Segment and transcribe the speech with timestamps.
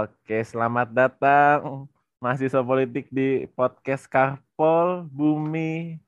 [0.00, 1.84] Oke, selamat datang
[2.24, 6.00] mahasiswa politik di podcast Karpol Bumi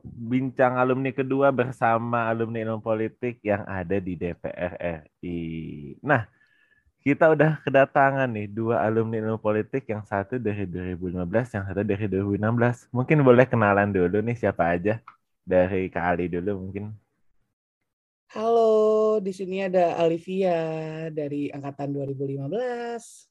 [0.00, 6.00] Bincang Alumni kedua bersama alumni ilmu politik yang ada di DPR RI.
[6.00, 6.24] Nah,
[7.04, 12.08] kita udah kedatangan nih dua alumni ilmu politik, yang satu dari 2015, yang satu dari
[12.08, 12.88] 2016.
[12.96, 15.04] Mungkin boleh kenalan dulu nih siapa aja
[15.44, 16.96] dari Kak Ali dulu mungkin.
[18.28, 20.52] Halo, di sini ada Alivia
[21.08, 23.27] dari angkatan 2015.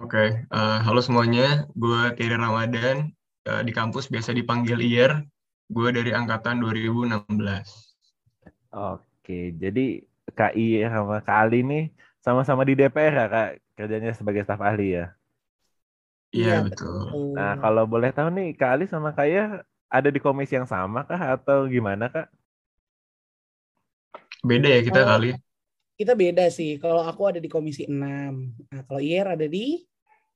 [0.00, 1.68] Oke, uh, halo semuanya.
[1.76, 3.12] Gue Thierry Ramadan.
[3.44, 5.28] Uh, di kampus biasa dipanggil Iyer.
[5.68, 7.20] Gue dari angkatan 2016.
[8.72, 10.00] Oke, jadi
[10.32, 11.92] Kak I sama Kak Ali nih
[12.24, 13.50] sama-sama di DPR ya Kak?
[13.76, 15.12] Kerjanya sebagai staf ahli ya?
[16.32, 17.36] Iya, betul.
[17.36, 19.28] Nah, kalau boleh tahu nih, Kak Ali sama Kak
[19.90, 22.30] ada di komisi yang sama kah atau gimana kak?
[24.46, 25.34] Beda ya kita kali.
[25.98, 26.80] Kita beda sih.
[26.80, 27.92] Kalau aku ada di komisi 6.
[28.72, 29.89] Nah, kalau Iyer ada di?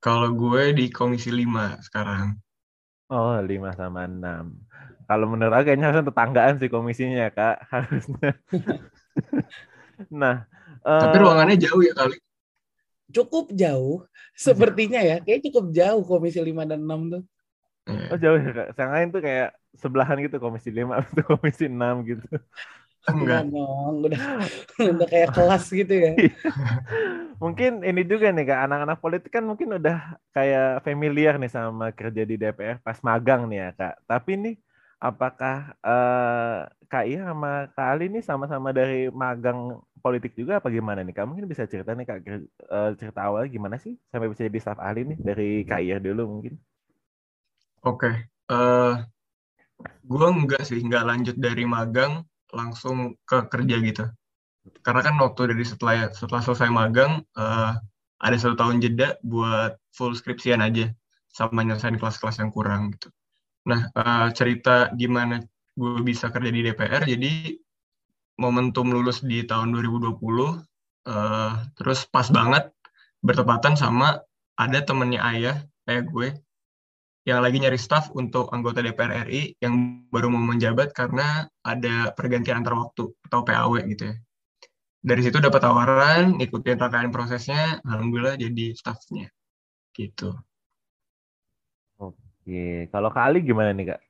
[0.05, 2.37] Kalau gue di komisi 5 sekarang.
[3.09, 5.09] Oh, 5 sama 6.
[5.09, 7.57] Kalau menurut aku kayaknya harusnya tetanggaan sih komisinya, Kak.
[7.73, 8.31] Harusnya.
[10.13, 10.45] nah.
[10.85, 12.21] Tapi uh, ruangannya jauh ya kali?
[13.17, 14.05] Cukup jauh.
[14.37, 15.25] Sepertinya ya.
[15.25, 17.23] Kayak cukup jauh komisi 5 dan 6 tuh.
[17.89, 18.07] Iya.
[18.13, 18.69] Oh jauh ya kak.
[18.77, 21.81] Yang lain tuh kayak sebelahan gitu komisi 5 atau komisi 6
[22.13, 22.29] gitu.
[23.05, 24.23] Enggak dong, udah
[24.97, 26.13] udah kayak kelas gitu ya.
[27.43, 32.25] mungkin ini juga nih kak, anak-anak politik kan mungkin udah kayak familiar nih sama kerja
[32.25, 33.95] di DPR pas magang nih ya kak.
[34.09, 34.55] Tapi nih
[35.05, 41.05] apakah uh, Kak Iya sama Kak Ali nih sama-sama dari magang politik juga apa gimana
[41.05, 41.29] nih kak?
[41.29, 42.25] Mungkin bisa cerita nih kak
[42.73, 46.41] uh, cerita awal gimana sih sampai bisa jadi staf ahli nih dari Kak Iya dulu
[46.41, 46.57] mungkin.
[47.85, 48.15] Oke, okay.
[48.49, 54.05] uh, eh, gue enggak sih, enggak lanjut dari magang langsung ke kerja gitu.
[54.81, 57.77] Karena kan waktu dari setelah setelah selesai magang uh,
[58.23, 60.89] ada satu tahun jeda buat full skripsian aja
[61.29, 63.13] sama nyelesain kelas-kelas yang kurang gitu.
[63.69, 65.43] Nah uh, cerita gimana
[65.75, 67.59] gue bisa kerja di DPR, jadi
[68.39, 72.71] momentum lulus di tahun 2020, uh, terus pas banget
[73.27, 74.23] bertepatan sama
[74.55, 76.29] ada temennya ayah kayak gue
[77.25, 82.61] yang lagi nyari staff untuk anggota DPR RI yang baru mau menjabat karena ada pergantian
[82.61, 84.17] antar waktu atau PAW gitu ya.
[85.05, 89.29] Dari situ dapat tawaran, ikutin rangkaian prosesnya, alhamdulillah jadi staffnya.
[89.93, 90.33] Gitu.
[92.01, 94.01] Oke, kalau kali gimana nih kak?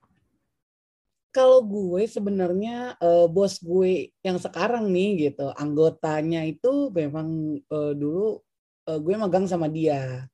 [1.35, 8.39] Kalau gue sebenarnya uh, bos gue yang sekarang nih gitu, anggotanya itu memang uh, dulu
[8.87, 10.31] uh, gue magang sama dia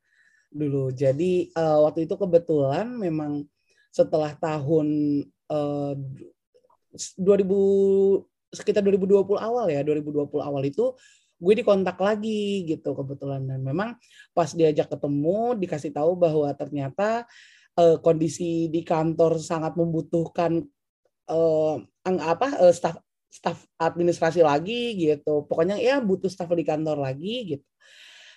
[0.50, 0.91] dulu.
[0.91, 3.47] Jadi uh, waktu itu kebetulan memang
[3.94, 4.87] setelah tahun
[5.50, 5.94] uh,
[6.94, 10.94] 2000 sekitar 2020 awal ya, 2020 awal itu
[11.41, 13.97] gue dikontak lagi gitu kebetulan dan memang
[14.37, 17.25] pas diajak ketemu dikasih tahu bahwa ternyata
[17.81, 20.61] uh, kondisi di kantor sangat membutuhkan
[21.32, 23.00] uh, apa uh, staf
[23.31, 25.47] staf administrasi lagi gitu.
[25.47, 27.65] Pokoknya ya butuh staf di kantor lagi gitu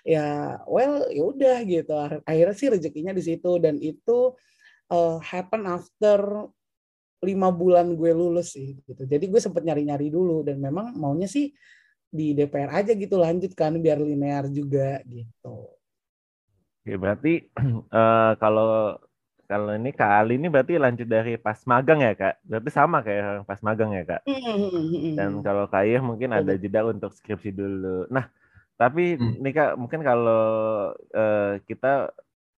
[0.03, 1.95] ya well ya udah gitu
[2.27, 4.35] akhirnya sih rezekinya di situ dan itu
[4.91, 6.47] uh, happen after
[7.23, 11.25] lima bulan gue lulus sih gitu jadi gue sempet nyari nyari dulu dan memang maunya
[11.25, 11.55] sih
[12.13, 15.71] di DPR aja gitu lanjut kan biar linear juga gitu
[16.83, 17.47] Oke, berarti
[17.95, 18.99] uh, kalau
[19.47, 22.43] kalau ini Kak Ali ini berarti lanjut dari pas magang ya Kak?
[22.43, 24.21] Berarti sama kayak pas magang ya Kak?
[24.27, 25.15] Mm-hmm.
[25.15, 28.11] Dan kalau Kak mungkin ada jeda untuk skripsi dulu.
[28.11, 28.27] Nah,
[28.79, 29.39] tapi hmm.
[29.43, 30.43] nih kak, mungkin kalau
[30.93, 32.09] uh, kita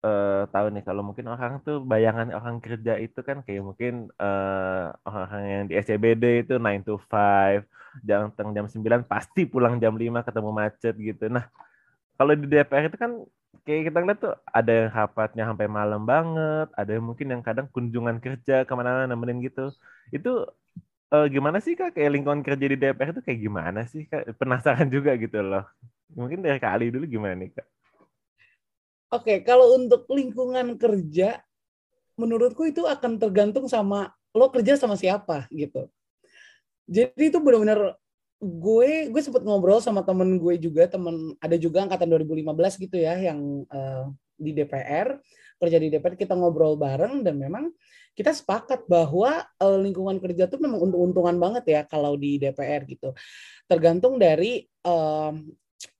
[0.05, 4.93] uh, tahu nih kalau mungkin orang tuh bayangan orang kerja itu kan kayak mungkin uh,
[5.03, 7.65] orang yang di SCBD itu 9 to 5,
[8.05, 11.25] jam jam 9 pasti pulang jam 5 ketemu macet gitu.
[11.27, 11.45] Nah,
[12.15, 13.11] kalau di DPR itu kan
[13.65, 17.67] kayak kita ngeliat tuh ada yang rapatnya sampai malam banget, ada yang mungkin yang kadang
[17.73, 19.73] kunjungan kerja ke mana-mana nemenin gitu.
[20.13, 20.47] Itu
[21.11, 24.37] uh, gimana sih kak kayak lingkungan kerja di DPR itu kayak gimana sih kak?
[24.39, 25.65] Penasaran juga gitu loh.
[26.15, 27.67] Mungkin dari Kak Ali dulu gimana nih Kak?
[29.13, 31.43] Oke, kalau untuk lingkungan kerja,
[32.15, 35.91] menurutku itu akan tergantung sama lo kerja sama siapa gitu.
[36.87, 37.99] Jadi itu benar-benar
[38.39, 43.15] gue gue sempat ngobrol sama temen gue juga temen ada juga angkatan 2015 gitu ya
[43.31, 45.17] yang uh, di DPR
[45.55, 47.71] kerja di DPR kita ngobrol bareng dan memang
[48.11, 53.15] kita sepakat bahwa uh, lingkungan kerja tuh memang untung-untungan banget ya kalau di DPR gitu
[53.71, 55.31] tergantung dari uh,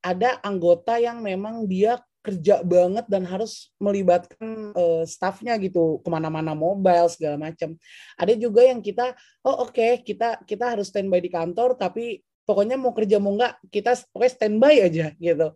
[0.03, 6.57] ada anggota yang memang dia kerja banget dan harus melibatkan uh, staffnya gitu ke mana-mana
[6.57, 7.77] mobile segala macam.
[8.17, 9.13] Ada juga yang kita
[9.45, 13.69] oh oke okay, kita kita harus standby di kantor tapi pokoknya mau kerja mau nggak
[13.69, 15.53] kita pokoknya standby aja gitu.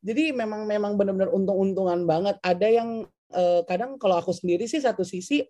[0.00, 2.36] Jadi memang memang benar-benar untung-untungan banget.
[2.40, 3.04] Ada yang
[3.36, 5.44] uh, kadang kalau aku sendiri sih satu sisi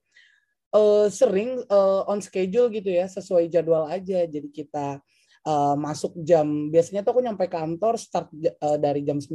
[0.75, 4.27] uh, sering uh, on schedule gitu ya sesuai jadwal aja.
[4.27, 4.99] Jadi kita
[5.47, 8.29] uh, masuk jam biasanya tuh aku nyampe kantor start
[8.61, 9.33] uh, dari jam 9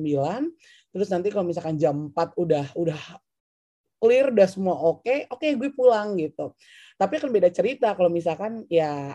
[0.92, 3.02] terus nanti kalau misalkan jam 4 udah udah
[4.02, 6.58] clear udah semua oke okay, oke okay, gue pulang gitu.
[6.98, 9.14] Tapi kan beda cerita kalau misalkan ya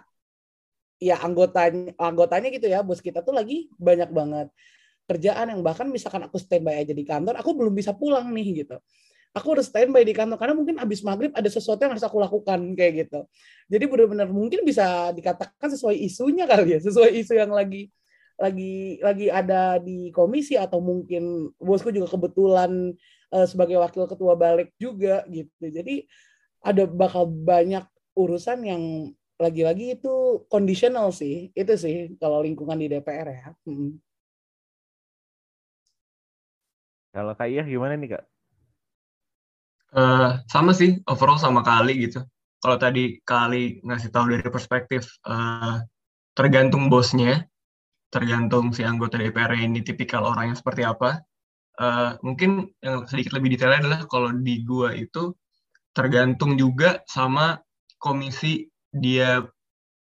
[0.97, 4.49] ya anggotanya anggotanya gitu ya bos kita tuh lagi banyak banget
[5.05, 8.81] kerjaan yang bahkan misalkan aku standby aja di kantor aku belum bisa pulang nih gitu
[9.33, 12.59] aku harus standby di kantor karena mungkin habis maghrib ada sesuatu yang harus aku lakukan
[12.79, 13.21] kayak gitu.
[13.67, 17.91] Jadi benar-benar mungkin bisa dikatakan sesuai isunya kali ya sesuai isu yang lagi
[18.37, 22.93] lagi lagi ada di komisi atau mungkin bosku juga kebetulan
[23.33, 25.65] uh, sebagai wakil ketua balik juga gitu.
[25.73, 26.05] Jadi
[26.61, 27.85] ada bakal banyak
[28.17, 28.83] urusan yang
[29.37, 33.49] lagi-lagi itu conditional sih itu sih kalau lingkungan di DPR ya.
[33.69, 34.01] Hmm.
[37.13, 38.25] kalau kak Iya gimana nih kak
[39.95, 42.25] uh, sama sih overall sama kali gitu
[42.59, 45.85] kalau tadi kali ngasih tahu dari perspektif uh,
[46.35, 47.47] tergantung bosnya
[48.11, 51.23] tergantung si anggota DPR ini tipikal orangnya seperti apa
[51.81, 55.37] uh, mungkin yang sedikit lebih detailnya adalah kalau di gua itu
[55.97, 57.57] tergantung juga sama
[57.97, 59.41] komisi dia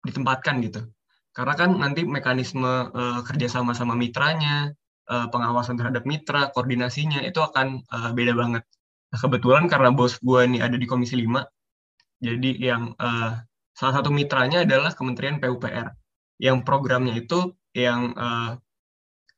[0.04, 0.84] ditempatkan gitu.
[1.32, 4.74] Karena kan nanti mekanisme uh, kerjasama sama mitranya,
[5.08, 8.64] uh, pengawasan terhadap mitra, koordinasinya itu akan uh, beda banget.
[9.08, 11.40] Nah, kebetulan karena bos gue nih ada di Komisi 5,
[12.20, 13.40] jadi yang uh,
[13.72, 15.94] salah satu mitranya adalah Kementerian PUPR,
[16.43, 18.58] yang programnya itu yang uh,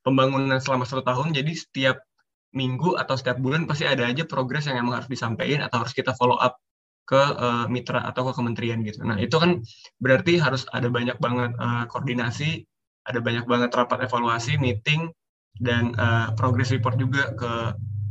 [0.03, 2.03] pembangunan selama satu tahun, jadi setiap
[2.51, 6.19] minggu atau setiap bulan pasti ada aja progres yang emang harus disampaikan atau harus kita
[6.19, 6.59] follow up
[7.07, 9.03] ke uh, mitra atau ke kementerian gitu.
[9.07, 9.63] Nah itu kan
[10.03, 12.67] berarti harus ada banyak banget uh, koordinasi,
[13.07, 15.11] ada banyak banget rapat evaluasi, meeting,
[15.59, 17.53] dan uh, progress report juga ke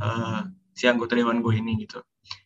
[0.04, 0.40] uh,
[0.74, 2.00] si anggota dewan gue ini gitu.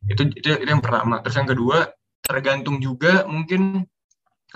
[0.08, 1.20] Itu, itu itu yang pertama.
[1.20, 1.78] Terus yang kedua
[2.24, 3.84] tergantung juga mungkin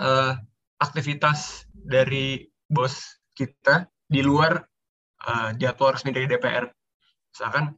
[0.01, 0.33] uh,
[0.81, 4.63] aktivitas dari bos kita di luar
[5.27, 6.65] uh, jadwal resmi dari DPR.
[7.35, 7.77] Misalkan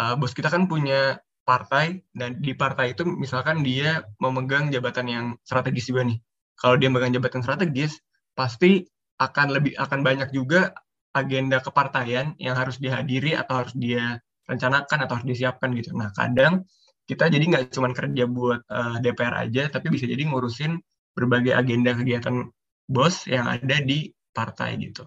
[0.00, 5.26] uh, bos kita kan punya partai dan di partai itu misalkan dia memegang jabatan yang
[5.42, 6.18] strategis juga nih.
[6.60, 7.98] Kalau dia memegang jabatan strategis,
[8.36, 8.84] pasti
[9.20, 10.72] akan lebih akan banyak juga
[11.10, 15.94] agenda kepartaian yang harus dihadiri atau harus dia rencanakan atau harus disiapkan gitu.
[15.94, 16.66] Nah, kadang
[17.06, 20.78] kita jadi nggak cuma kerja buat uh, eh, DPR aja, tapi bisa jadi ngurusin
[21.14, 22.50] berbagai agenda kegiatan
[22.90, 25.06] bos yang ada di partai gitu.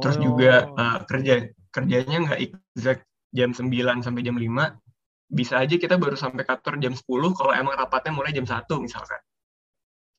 [0.00, 0.22] Terus oh.
[0.22, 4.44] juga uh, kerja kerjanya nggak exact jam 9 sampai jam 5,
[5.30, 7.06] bisa aja kita baru sampai kantor jam 10
[7.38, 9.22] kalau emang rapatnya mulai jam 1 misalkan.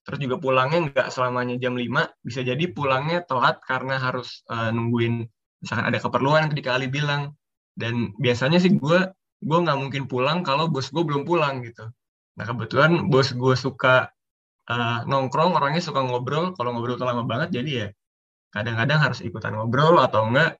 [0.01, 1.85] Terus juga pulangnya nggak selamanya jam 5,
[2.25, 5.27] bisa jadi pulangnya telat karena harus uh, nungguin
[5.61, 7.35] misalkan ada keperluan yang tadi kali bilang.
[7.75, 8.99] Dan biasanya sih gue
[9.41, 11.89] gue nggak mungkin pulang kalau bos gue belum pulang gitu.
[12.37, 14.13] Nah kebetulan bos gue suka
[14.69, 16.53] uh, nongkrong, orangnya suka ngobrol.
[16.55, 17.87] Kalau ngobrol tuh lama banget, jadi ya
[18.51, 20.59] kadang-kadang harus ikutan ngobrol atau enggak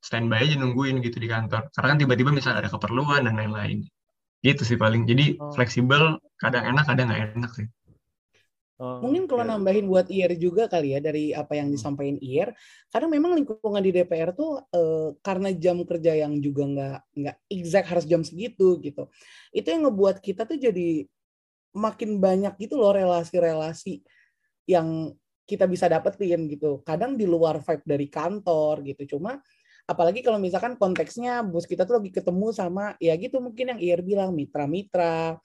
[0.00, 1.68] standby aja nungguin gitu di kantor.
[1.72, 3.84] Karena kan tiba-tiba misalnya ada keperluan dan lain-lain.
[4.40, 5.04] Gitu sih paling.
[5.04, 5.52] Jadi oh.
[5.52, 7.68] fleksibel, kadang enak, kadang nggak enak sih.
[8.80, 9.52] Oh, Mungkin kalau okay.
[9.52, 11.76] nambahin buat IR juga kali ya dari apa yang hmm.
[11.76, 12.48] disampaikan IR,
[12.88, 17.86] karena memang lingkungan di DPR tuh eh, karena jam kerja yang juga nggak nggak exact
[17.92, 19.12] harus jam segitu gitu,
[19.52, 21.04] itu yang ngebuat kita tuh jadi
[21.76, 24.00] makin banyak gitu loh relasi-relasi
[24.64, 25.12] yang
[25.44, 26.80] kita bisa dapetin gitu.
[26.80, 29.44] Kadang di luar vibe dari kantor gitu, cuma
[29.84, 34.00] apalagi kalau misalkan konteksnya bos kita tuh lagi ketemu sama ya gitu mungkin yang IR
[34.06, 35.36] bilang mitra-mitra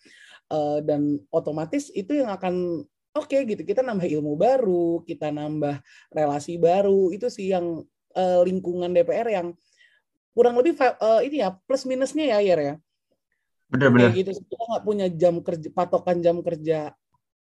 [0.54, 2.86] uh, dan otomatis itu yang akan
[3.16, 3.64] oke okay, gitu.
[3.64, 5.80] Kita nambah ilmu baru kita nambah
[6.12, 7.10] relasi baru.
[7.16, 7.82] Itu sih yang
[8.14, 9.48] uh, lingkungan DPR yang
[10.36, 12.76] kurang lebih uh, ini ya plus minusnya ya IR ya.
[13.72, 16.92] Benar-benar gitu kita nggak punya jam kerja patokan jam kerja.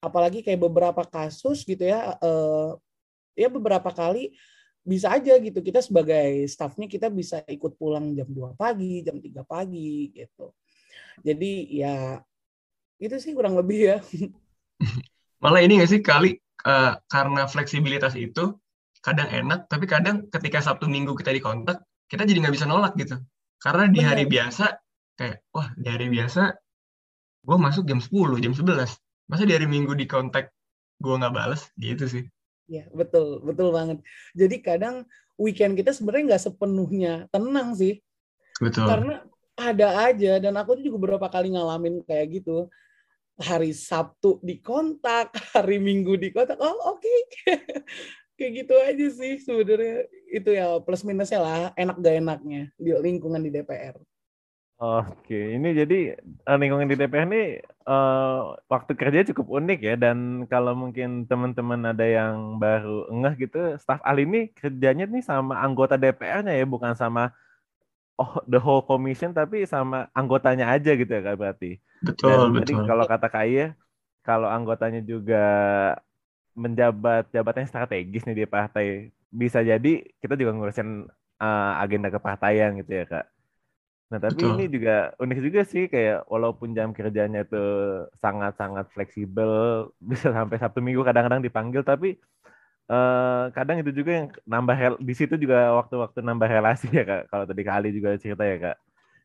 [0.01, 2.81] Apalagi kayak beberapa kasus gitu ya uh,
[3.37, 4.33] ya beberapa kali
[4.81, 5.61] bisa aja gitu.
[5.61, 10.57] Kita sebagai staffnya kita bisa ikut pulang jam 2 pagi jam 3 pagi gitu.
[11.21, 12.25] Jadi ya
[13.01, 13.99] itu sih kurang lebih ya
[15.41, 16.37] malah ini nggak sih kali
[16.69, 18.57] uh, karena fleksibilitas itu
[19.01, 23.17] kadang enak tapi kadang ketika Sabtu Minggu kita dikontak kita jadi nggak bisa nolak gitu
[23.61, 24.77] karena di hari biasa
[25.17, 26.53] kayak wah di hari biasa
[27.41, 28.93] gue masuk jam 10 jam 11
[29.33, 30.53] masa di hari Minggu dikontak
[31.01, 32.25] gue nggak bales gitu sih
[32.71, 33.99] Ya, betul, betul banget.
[34.39, 35.03] Jadi kadang
[35.35, 37.99] weekend kita sebenarnya nggak sepenuhnya tenang sih.
[38.63, 38.87] Betul.
[38.87, 39.27] Karena
[39.59, 42.71] ada aja dan aku juga beberapa kali ngalamin kayak gitu.
[43.41, 46.61] Hari Sabtu di kontak, hari Minggu di kontak.
[46.61, 47.01] Oh, oke.
[47.01, 47.57] Okay.
[48.41, 53.45] kayak gitu aja sih sebenarnya itu ya plus minusnya lah enak gak enaknya di lingkungan
[53.45, 54.01] di DPR.
[54.81, 56.17] Oke, ini jadi
[56.49, 61.93] uh, lingkungan di DPR ini uh, waktu kerja cukup unik ya dan kalau mungkin teman-teman
[61.93, 66.97] ada yang baru ngeh gitu, staf ahli ini kerjanya nih sama anggota DPR-nya ya, bukan
[66.97, 67.29] sama
[68.17, 71.77] oh the whole commission tapi sama anggotanya aja gitu ya Kak berarti.
[72.01, 72.83] Betul, dan betul.
[72.89, 73.47] Kalau kata Kak
[74.21, 75.45] kalau anggotanya juga
[76.53, 81.09] menjabat jabatan strategis nih di partai, bisa jadi kita juga ngurusin
[81.41, 83.27] uh, agenda kepartaian gitu ya Kak.
[84.11, 84.59] Nah, tapi Betul.
[84.59, 87.63] ini juga unik juga sih kayak walaupun jam kerjanya itu
[88.19, 89.51] sangat-sangat fleksibel,
[90.11, 92.19] bisa sampai Sabtu Minggu kadang-kadang dipanggil tapi
[92.91, 97.23] eh, kadang itu juga yang nambah di situ juga waktu-waktu nambah relasi ya Kak.
[97.31, 98.77] Kalau tadi kali juga cerita ya Kak.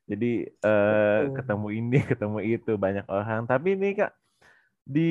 [0.05, 3.41] Jadi eh, ketemu ini, ketemu itu banyak orang.
[3.49, 4.11] Tapi ini Kak
[4.85, 5.01] di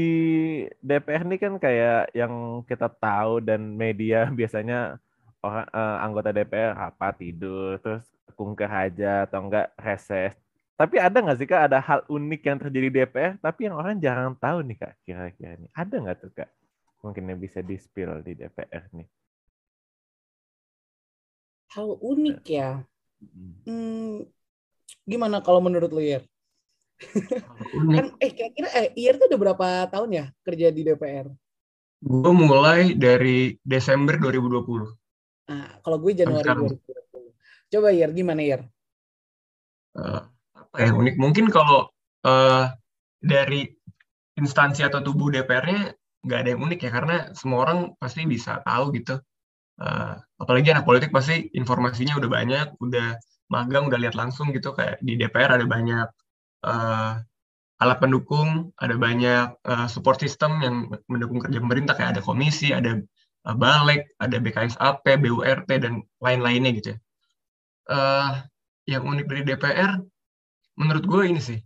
[0.79, 4.99] DPR ini kan kayak yang kita tahu dan media biasanya
[5.43, 8.07] orang eh, anggota DPR apa tidur terus
[8.39, 10.35] kunker aja atau enggak reses.
[10.75, 13.95] Tapi ada nggak sih kak ada hal unik yang terjadi di DPR tapi yang orang
[14.03, 16.51] jarang tahu nih kak kira-kira ini ada nggak tuh kak
[17.05, 19.07] mungkin yang bisa di spill di DPR nih?
[21.75, 22.69] Hal unik ya.
[23.67, 24.25] Hmm,
[25.05, 26.21] gimana kalau menurut lu ya?
[27.99, 31.27] kan eh kira-kira eh Iyer tuh udah berapa tahun ya kerja di DPR?
[32.05, 34.93] Gue mulai dari Desember 2020.
[35.49, 37.73] Nah, kalau gue Januari 2020.
[37.73, 38.63] Coba Yer, gimana Yer?
[39.97, 40.23] Uh,
[40.53, 41.17] apa ya unik?
[41.17, 41.89] Mungkin kalau
[42.29, 42.65] uh,
[43.19, 43.73] dari
[44.37, 48.93] instansi atau tubuh DPR-nya nggak ada yang unik ya karena semua orang pasti bisa tahu
[48.97, 49.17] gitu.
[49.75, 53.19] Uh, apalagi anak politik pasti informasinya udah banyak, udah
[53.53, 56.09] magang, udah lihat langsung gitu kayak di DPR ada banyak
[56.65, 57.21] uh,
[57.83, 60.77] alat pendukung, ada banyak uh, support system yang
[61.11, 63.03] mendukung kerja pemerintah kayak ada komisi, ada
[63.45, 66.99] uh, balik, ada BKSAP, BURT dan lain-lainnya gitu ya
[67.91, 68.45] uh,
[68.85, 69.93] yang unik dari DPR,
[70.81, 71.59] menurut gue ini sih,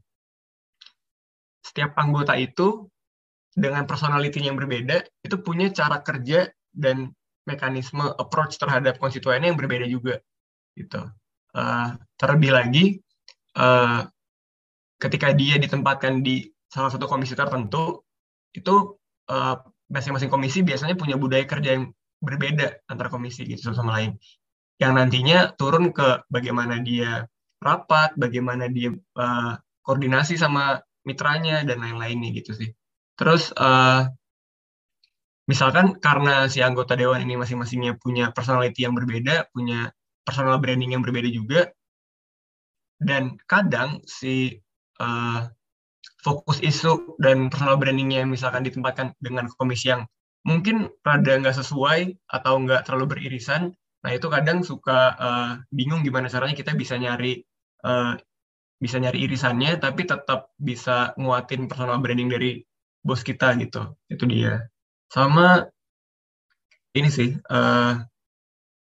[1.63, 2.87] setiap anggota itu
[3.55, 7.11] dengan personality yang berbeda, itu punya cara kerja dan
[7.49, 10.23] mekanisme approach terhadap konstituennya yang berbeda juga,
[10.79, 11.03] gitu.
[11.55, 12.85] Uh, terlebih lagi,
[13.57, 14.05] uh,
[15.01, 18.05] ketika dia ditempatkan di salah satu komisi tertentu,
[18.53, 18.97] itu
[19.89, 24.17] masing-masing uh, komisi biasanya punya budaya kerja yang berbeda antara komisi gitu sama lain
[24.79, 27.27] yang nantinya turun ke bagaimana dia
[27.59, 32.71] rapat, bagaimana dia uh, koordinasi sama mitranya dan lain-lainnya gitu sih.
[33.19, 34.07] Terus uh,
[35.51, 39.91] misalkan karena si anggota dewan ini masing-masingnya punya personality yang berbeda, punya
[40.29, 41.73] personal branding yang berbeda juga,
[43.01, 44.61] dan kadang si
[45.01, 45.49] uh,
[46.21, 50.05] fokus isu dan personal brandingnya misalkan ditempatkan dengan komisi yang
[50.45, 53.73] mungkin rada nggak sesuai atau nggak terlalu beririsan,
[54.05, 57.43] Nah itu kadang suka uh, bingung gimana caranya kita bisa nyari
[57.83, 58.15] uh,
[58.79, 62.63] bisa nyari irisannya tapi tetap bisa nguatin personal branding dari
[63.03, 63.99] bos kita gitu.
[64.07, 64.71] Itu dia.
[65.11, 65.67] Sama
[66.95, 67.99] ini sih uh,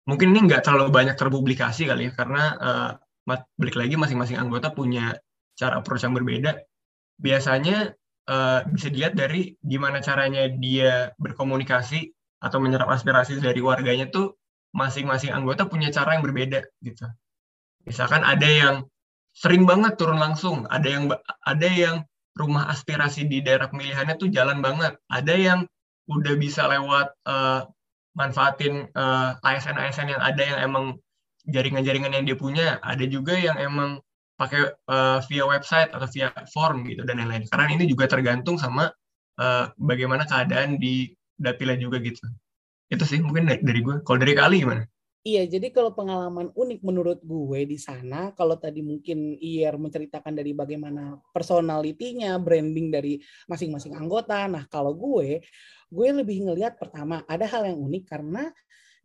[0.09, 2.91] mungkin ini nggak terlalu banyak terpublikasi kali ya karena uh,
[3.61, 5.13] balik lagi masing-masing anggota punya
[5.53, 6.65] cara approach yang berbeda.
[7.21, 7.93] Biasanya
[8.25, 12.09] uh, bisa dilihat dari gimana caranya dia berkomunikasi
[12.41, 14.33] atau menyerap aspirasi dari warganya tuh
[14.73, 17.05] masing-masing anggota punya cara yang berbeda gitu.
[17.85, 18.75] Misalkan ada yang
[19.37, 21.05] sering banget turun langsung, ada yang
[21.45, 21.97] ada yang
[22.33, 25.61] rumah aspirasi di daerah pemilihannya tuh jalan banget, ada yang
[26.09, 27.69] udah bisa lewat uh,
[28.19, 30.85] manfaatin uh, eh, ASN-ASN yang ada yang emang
[31.49, 34.03] jaringan-jaringan yang dia punya, ada juga yang emang
[34.35, 37.47] pakai uh, via website atau via form gitu dan lain-lain.
[37.47, 38.91] Karena ini juga tergantung sama
[39.39, 42.21] uh, bagaimana keadaan di dapilnya juga gitu.
[42.91, 44.83] Itu sih mungkin dari, dari gue kalau dari kali gimana
[45.29, 50.57] Iya, jadi kalau pengalaman unik menurut gue di sana, kalau tadi mungkin IR menceritakan dari
[50.57, 54.49] bagaimana personalitinya, branding dari masing-masing anggota.
[54.49, 55.45] Nah, kalau gue,
[55.93, 58.49] gue lebih ngelihat pertama ada hal yang unik karena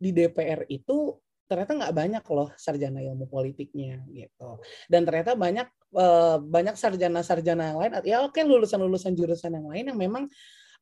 [0.00, 1.12] di DPR itu
[1.44, 4.64] ternyata nggak banyak loh sarjana ilmu politiknya gitu.
[4.88, 9.98] Dan ternyata banyak eh, banyak sarjana-sarjana yang lain, ya oke lulusan-lulusan jurusan yang lain yang
[10.00, 10.24] memang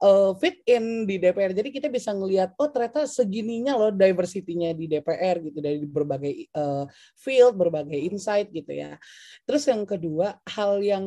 [0.02, 1.54] uh, fit in di DPR.
[1.54, 6.84] Jadi kita bisa ngelihat oh ternyata segininya loh diversity-nya di DPR gitu dari berbagai uh,
[7.14, 8.98] field, berbagai insight gitu ya.
[9.46, 11.06] Terus yang kedua, hal yang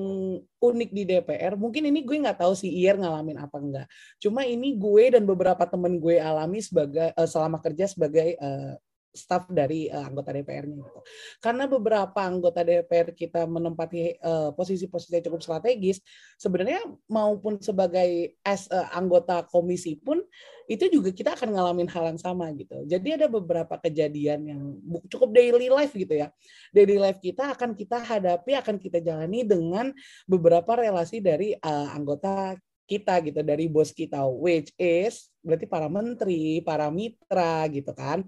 [0.63, 3.87] unik di DPR, mungkin ini gue nggak tahu si Iyer ngalamin apa enggak.
[4.17, 8.79] Cuma ini gue dan beberapa temen gue alami sebagai uh, selama kerja sebagai uh,
[9.15, 11.01] staff dari uh, anggota DPR-nya gitu.
[11.39, 14.19] Karena beberapa anggota DPR kita menempati
[14.53, 16.03] posisi-posisi uh, yang cukup strategis,
[16.35, 20.19] sebenarnya maupun sebagai as uh, anggota komisi pun
[20.65, 22.83] itu juga kita akan ngalamin hal yang sama gitu.
[22.89, 24.61] Jadi ada beberapa kejadian yang
[25.07, 26.33] cukup daily life gitu ya.
[26.73, 29.93] Daily life kita akan kita hadapi, akan kita jalani dengan
[30.25, 36.61] beberapa relasi dari uh, anggota kita gitu dari bos kita which is berarti para menteri
[36.61, 38.21] para mitra gitu kan.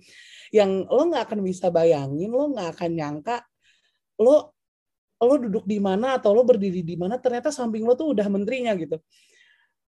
[0.50, 3.38] Yang lo nggak akan bisa bayangin lo nggak akan nyangka
[4.18, 4.54] lo
[5.18, 8.74] lo duduk di mana atau lo berdiri di mana ternyata samping lo tuh udah menterinya
[8.78, 9.02] gitu.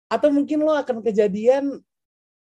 [0.07, 1.79] Atau mungkin lo akan kejadian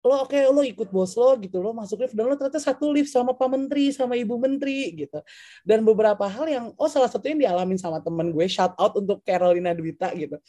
[0.09, 2.89] lo oke okay, lo ikut bos lo gitu lo masuk lift dan lo ternyata satu
[2.89, 5.21] lift sama pak menteri sama ibu menteri gitu.
[5.63, 9.21] Dan beberapa hal yang oh salah satu yang dialamin sama temen gue shout out untuk
[9.23, 10.41] Carolina Dwita gitu.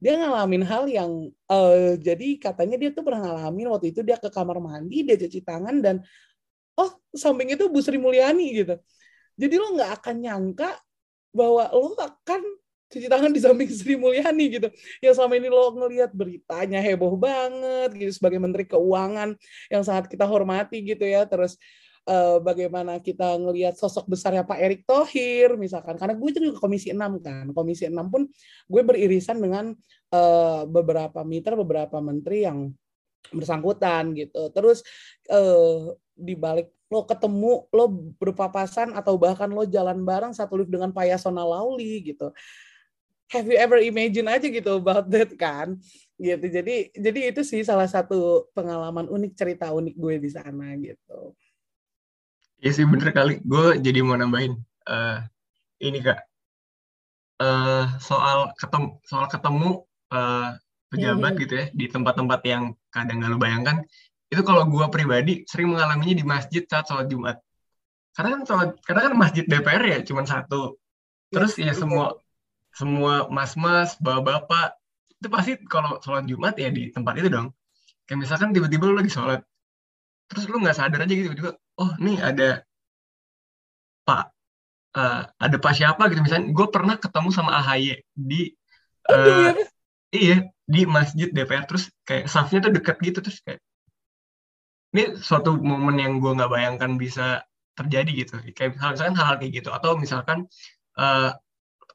[0.00, 4.32] Dia ngalamin hal yang uh, jadi katanya dia tuh pernah ngalamin waktu itu dia ke
[4.32, 5.96] kamar mandi dia cuci tangan dan
[6.80, 8.74] oh samping itu Bu Sri Mulyani gitu.
[9.36, 10.80] Jadi lo nggak akan nyangka
[11.32, 12.61] bahwa lo akan
[12.92, 14.68] cuci tangan di samping Sri Mulyani gitu.
[15.00, 19.32] Yang selama ini lo ngelihat beritanya heboh banget gitu sebagai Menteri Keuangan
[19.72, 21.24] yang sangat kita hormati gitu ya.
[21.24, 21.56] Terus
[22.04, 25.96] uh, bagaimana kita ngelihat sosok besarnya Pak Erick Thohir misalkan.
[25.96, 27.46] Karena gue juga Komisi 6 kan.
[27.56, 28.28] Komisi 6 pun
[28.68, 29.72] gue beririsan dengan
[30.12, 32.68] uh, beberapa mitra, beberapa menteri yang
[33.32, 34.52] bersangkutan gitu.
[34.52, 34.84] Terus
[35.32, 37.88] uh, di balik lo ketemu lo
[38.20, 42.28] berpapasan atau bahkan lo jalan bareng satu lift dengan Pak Yasona Lauli gitu
[43.32, 45.80] have you ever imagine aja gitu about that kan?
[46.20, 46.46] Gitu.
[46.52, 51.32] Jadi jadi itu sih salah satu pengalaman unik cerita unik gue di sana gitu.
[52.62, 53.40] Iya sih bener kali.
[53.42, 54.54] Gue jadi mau nambahin
[54.86, 55.18] uh,
[55.80, 56.20] ini kak.
[57.42, 59.82] Uh, soal ketemu soal ketemu
[60.14, 60.54] uh,
[60.92, 61.40] pejabat hmm.
[61.42, 63.82] gitu ya di tempat-tempat yang kadang gak lo bayangkan.
[64.30, 67.40] Itu kalau gue pribadi sering mengalaminya di masjid saat sholat Jumat.
[68.14, 70.78] Karena kan sholat karena kan masjid DPR ya cuma satu.
[71.32, 72.14] Terus ya, ya semua
[72.72, 74.76] semua mas-mas, bapak-bapak
[75.22, 77.54] itu pasti kalau sholat Jumat ya di tempat itu dong.
[78.08, 79.40] Kayak misalkan tiba-tiba lu lagi sholat,
[80.26, 82.48] terus lu nggak sadar aja gitu tiba-tiba, oh nih ada
[84.02, 84.24] Pak,
[84.98, 86.50] uh, ada Pak siapa gitu misalnya.
[86.50, 88.50] Gue pernah ketemu sama AHY di
[89.10, 89.54] uh,
[90.12, 93.60] iya di masjid DPR terus kayak safnya tuh deket gitu terus kayak
[94.92, 99.68] ini suatu momen yang gue nggak bayangkan bisa terjadi gitu kayak misalkan hal-hal kayak gitu
[99.72, 100.44] atau misalkan
[101.00, 101.32] uh,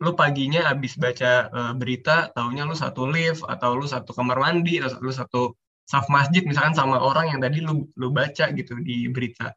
[0.04, 4.78] lu paginya habis baca uh, berita, taunya lu satu lift atau lu satu kamar mandi
[4.78, 5.58] atau lu satu
[5.88, 9.56] saf masjid misalkan sama orang yang tadi lu lu baca gitu di berita.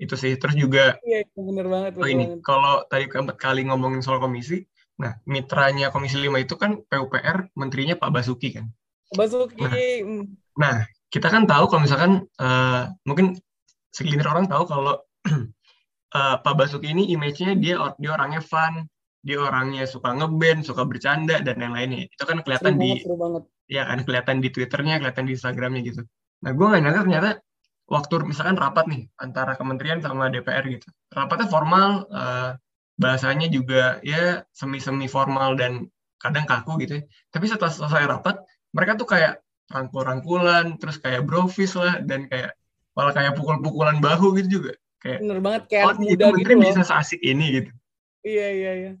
[0.00, 0.36] Itu sih.
[0.36, 1.92] Terus juga Iya, bener banget.
[1.96, 4.64] Oh ini, kalau tadi keempat kali ngomongin soal komisi,
[5.00, 8.68] nah mitranya Komisi 5 itu kan PUPR, menterinya Pak Basuki kan.
[9.16, 9.58] Basuki.
[9.58, 10.24] Nah, mm.
[10.54, 10.76] nah
[11.10, 13.34] kita kan tahu kalau misalkan uh, mungkin
[13.90, 15.02] segelintir orang tahu kalau
[16.14, 18.86] uh, Pak Basuki ini image-nya dia dia orangnya fun,
[19.20, 22.08] dia orangnya suka ngeband, suka bercanda dan yang lainnya.
[22.08, 23.42] Itu kan kelihatan seru di banget, banget.
[23.68, 26.02] ya kan kelihatan di Twitternya, kelihatan di Instagramnya gitu.
[26.40, 27.30] Nah, gue nggak nyangka ternyata
[27.90, 30.88] waktu misalkan rapat nih antara kementerian sama DPR gitu.
[31.12, 32.50] Rapatnya formal, uh,
[32.96, 35.88] bahasanya juga ya semi-semi formal dan
[36.20, 37.00] kadang kaku gitu.
[37.00, 37.02] Ya.
[37.32, 38.40] Tapi setelah selesai rapat,
[38.72, 42.56] mereka tuh kayak rangkul-rangkulan, terus kayak brofis lah dan kayak
[42.96, 44.72] malah kayak pukul-pukulan bahu gitu juga.
[45.00, 47.70] Kayak, Bener banget kayak oh, itu menteri gitu bisa seasik ini gitu.
[48.20, 48.92] Iya iya iya.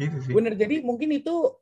[0.00, 0.32] Gitu sih.
[0.32, 1.52] Bener, jadi mungkin itu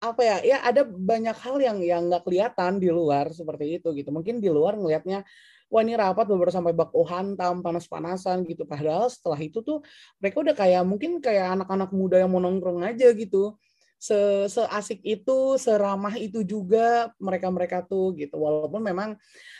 [0.00, 4.14] apa ya ya ada banyak hal yang yang nggak kelihatan di luar seperti itu gitu.
[4.14, 5.26] Mungkin di luar ngelihatnya
[5.70, 8.62] wah ini rapat beberapa sampai baku hantam panas-panasan gitu.
[8.64, 9.82] Padahal setelah itu tuh
[10.22, 13.58] mereka udah kayak mungkin kayak anak-anak muda yang mau nongkrong aja gitu.
[14.00, 18.40] Se seasik itu seramah itu juga mereka mereka tuh gitu.
[18.40, 19.18] Walaupun memang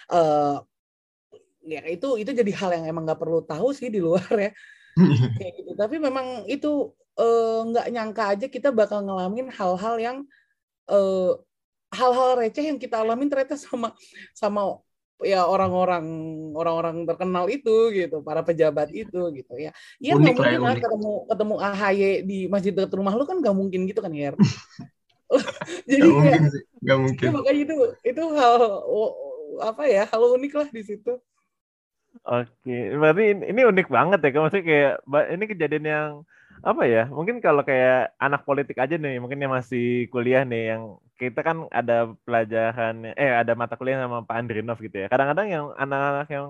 [0.09, 0.57] uh,
[1.61, 4.51] ya itu itu jadi hal yang emang nggak perlu tahu sih di luar ya.
[5.39, 5.73] Kayak gitu.
[5.77, 6.97] Tapi memang itu
[7.71, 10.19] nggak uh, nyangka aja kita bakal ngalamin hal-hal yang
[10.89, 11.33] hal eh,
[11.91, 13.95] hal-hal receh yang kita alamin ternyata sama
[14.35, 14.79] sama
[15.21, 16.07] ya orang-orang
[16.57, 19.71] orang-orang terkenal itu gitu para pejabat itu gitu ya.
[20.01, 23.85] Iya nggak mungkin lah ketemu ketemu AHY di masjid dekat rumah lu kan nggak mungkin
[23.85, 24.33] gitu kan ya
[25.87, 27.23] jadi gak mungkin sih gak mungkin.
[27.23, 28.55] ya, makanya itu itu hal
[29.63, 31.13] apa ya hal unik lah di situ.
[32.27, 34.95] Oke berarti ini unik banget ya maksudnya kayak
[35.31, 36.11] ini kejadian yang
[36.61, 40.83] apa ya mungkin kalau kayak anak politik aja nih mungkin yang masih kuliah nih yang
[41.21, 45.07] kita kan ada pelajaran eh ada mata kuliah sama Pak Andrinov gitu ya.
[45.13, 46.47] Kadang-kadang yang anak-anak yang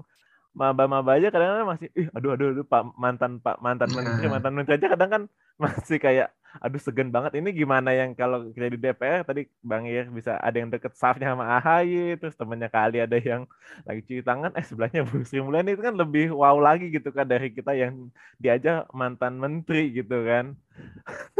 [0.50, 4.82] maba-maba aja kadang-kadang masih ih aduh aduh aduh Pak mantan Pak mantan menteri mantan menteri
[4.82, 5.22] aja kadang kan
[5.62, 7.38] masih kayak aduh segen banget.
[7.38, 11.30] Ini gimana yang kalau kita di DPR tadi Bang Ir bisa ada yang deket staffnya
[11.30, 13.46] sama AHY terus temennya kali ada yang
[13.86, 14.50] lagi cuci tangan.
[14.58, 18.10] Eh sebelahnya Bu Sri Mulyani itu kan lebih wow lagi gitu kan dari kita yang
[18.42, 20.58] diajak mantan menteri gitu kan.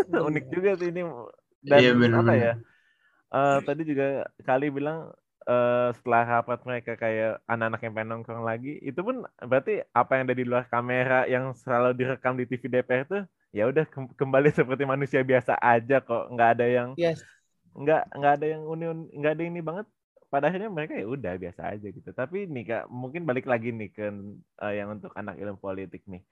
[0.31, 1.03] Unik juga sih ini.
[1.61, 2.53] Dan iya, bener, apa ya
[3.35, 5.11] uh, tadi juga kali bilang
[5.50, 10.22] uh, setelah rapat mereka kayak anak-anak yang pengen nongkrong lagi itu pun berarti apa yang
[10.30, 13.18] ada di luar kamera yang selalu direkam di TV DPR itu
[13.50, 13.84] ya udah
[14.14, 16.30] kembali seperti manusia biasa aja kok.
[16.30, 17.20] Nggak ada yang yes.
[17.74, 18.86] nggak nggak ada yang uni
[19.18, 19.86] nggak ada ini banget.
[20.30, 22.10] Pada akhirnya mereka ya udah biasa aja gitu.
[22.14, 24.06] Tapi nih kak mungkin balik lagi nih ke
[24.62, 26.22] uh, yang untuk anak ilmu politik nih.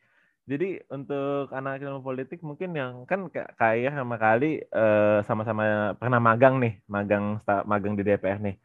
[0.48, 6.62] Jadi untuk anak ilmu politik mungkin yang kan kayak sama kali uh, sama-sama pernah magang
[6.62, 8.56] nih magang magang di DPR nih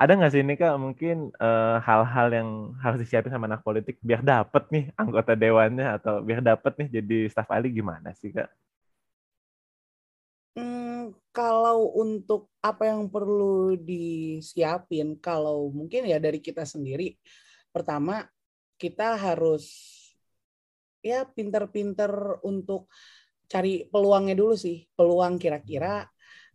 [0.00, 2.48] ada nggak sih ini kak mungkin eh, hal-hal uh, yang
[2.80, 7.18] harus disiapin sama anak politik biar dapet nih anggota dewannya atau biar dapet nih jadi
[7.28, 8.48] staf ahli gimana sih kak?
[10.56, 17.14] Hmm, kalau untuk apa yang perlu disiapin, kalau mungkin ya dari kita sendiri,
[17.70, 18.24] pertama
[18.80, 19.68] kita harus
[21.04, 22.88] ya pinter-pinter untuk
[23.46, 26.08] cari peluangnya dulu sih, peluang kira-kira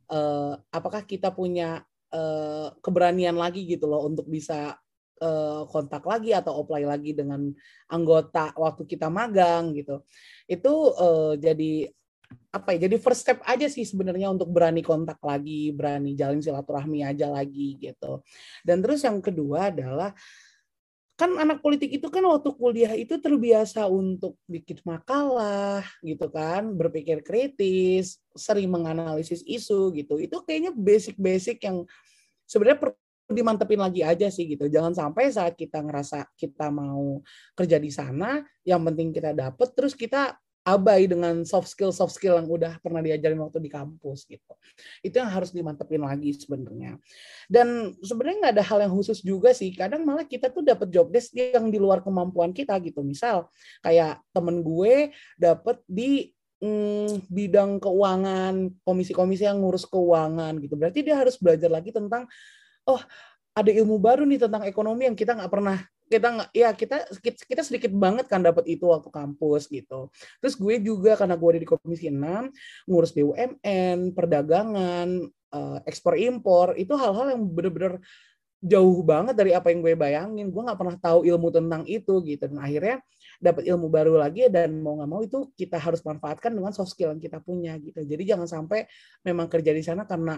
[0.10, 4.80] uh, apakah kita punya uh, keberanian lagi gitu loh untuk bisa
[5.20, 7.52] uh, kontak lagi atau apply lagi dengan
[7.92, 10.02] anggota waktu kita magang gitu.
[10.48, 11.92] Itu uh, jadi
[12.56, 12.88] apa ya?
[12.88, 17.78] Jadi first step aja sih sebenarnya untuk berani kontak lagi, berani jalin silaturahmi aja lagi
[17.78, 18.24] gitu.
[18.64, 20.16] Dan terus yang kedua adalah
[21.16, 27.24] kan anak politik itu kan waktu kuliah itu terbiasa untuk bikin makalah gitu kan, berpikir
[27.24, 30.20] kritis, sering menganalisis isu gitu.
[30.20, 31.88] Itu kayaknya basic-basic yang
[32.44, 34.68] sebenarnya perlu dimantepin lagi aja sih gitu.
[34.70, 37.24] Jangan sampai saat kita ngerasa kita mau
[37.58, 42.42] kerja di sana, yang penting kita dapet, terus kita abai dengan soft skill soft skill
[42.42, 44.54] yang udah pernah diajarin waktu di kampus gitu.
[45.06, 46.98] Itu yang harus dimantepin lagi sebenarnya.
[47.46, 49.70] Dan sebenarnya nggak ada hal yang khusus juga sih.
[49.78, 53.06] Kadang malah kita tuh dapat job desk yang di luar kemampuan kita gitu.
[53.06, 53.46] Misal
[53.86, 56.34] kayak temen gue dapet di
[56.66, 60.74] hmm, bidang keuangan komisi-komisi yang ngurus keuangan gitu.
[60.74, 62.26] Berarti dia harus belajar lagi tentang
[62.90, 63.02] oh
[63.56, 67.62] ada ilmu baru nih tentang ekonomi yang kita nggak pernah kita nggak ya kita kita
[67.66, 70.14] sedikit banget kan dapat itu waktu kampus gitu.
[70.38, 72.54] Terus gue juga karena gue ada di komisi 6
[72.86, 75.10] ngurus BUMN, perdagangan,
[75.54, 77.98] uh, ekspor impor itu hal-hal yang bener-bener
[78.66, 80.48] jauh banget dari apa yang gue bayangin.
[80.54, 82.44] Gue nggak pernah tahu ilmu tentang itu gitu.
[82.50, 83.02] Dan akhirnya
[83.42, 87.18] dapat ilmu baru lagi dan mau nggak mau itu kita harus manfaatkan dengan soft skill
[87.18, 88.06] yang kita punya gitu.
[88.06, 88.86] Jadi jangan sampai
[89.26, 90.38] memang kerja di sana karena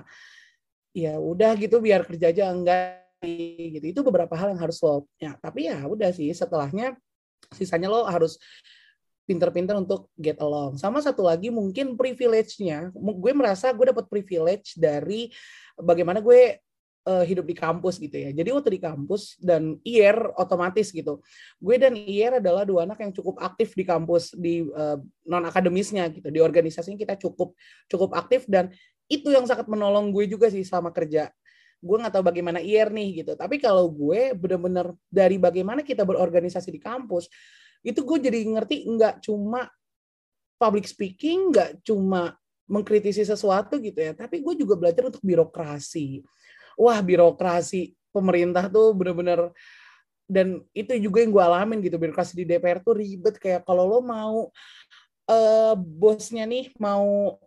[0.96, 5.34] ya udah gitu biar kerja aja enggak gitu itu beberapa hal yang harus lo ya
[5.42, 6.94] tapi ya udah sih setelahnya
[7.54, 8.38] sisanya lo harus
[9.28, 15.34] pinter-pinter untuk get along sama satu lagi mungkin privilege-nya gue merasa gue dapat privilege dari
[15.76, 16.62] bagaimana gue
[17.08, 18.30] uh, hidup di kampus gitu ya.
[18.36, 21.24] Jadi waktu di kampus dan IR otomatis gitu.
[21.58, 25.48] Gue dan IR adalah dua anak yang cukup aktif di kampus di uh, eh, non
[25.48, 26.28] akademisnya gitu.
[26.28, 27.56] Di organisasinya kita cukup
[27.88, 28.76] cukup aktif dan
[29.08, 31.32] itu yang sangat menolong gue juga sih selama kerja
[31.78, 33.34] gue nggak tahu bagaimana IR nih gitu.
[33.38, 37.30] Tapi kalau gue bener-bener dari bagaimana kita berorganisasi di kampus
[37.86, 39.70] itu gue jadi ngerti nggak cuma
[40.58, 42.34] public speaking nggak cuma
[42.68, 46.26] mengkritisi sesuatu gitu ya tapi gue juga belajar untuk birokrasi.
[46.78, 49.54] Wah birokrasi pemerintah tuh bener-bener
[50.28, 53.40] dan itu juga yang gue alamin gitu birokrasi di DPR tuh ribet.
[53.40, 54.52] Kayak kalau lo mau
[55.32, 57.40] uh, bosnya nih mau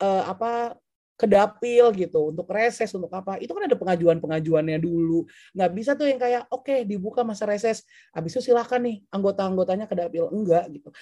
[0.00, 0.76] uh, apa
[1.16, 3.40] ke dapil gitu untuk reses untuk apa.
[3.40, 5.24] Itu kan ada pengajuan pengajuannya dulu.
[5.56, 9.48] Nggak bisa tuh yang kayak oke okay, dibuka masa reses habis itu silakan nih anggota
[9.48, 10.28] anggotanya ke dapil.
[10.28, 10.92] Enggak gitu.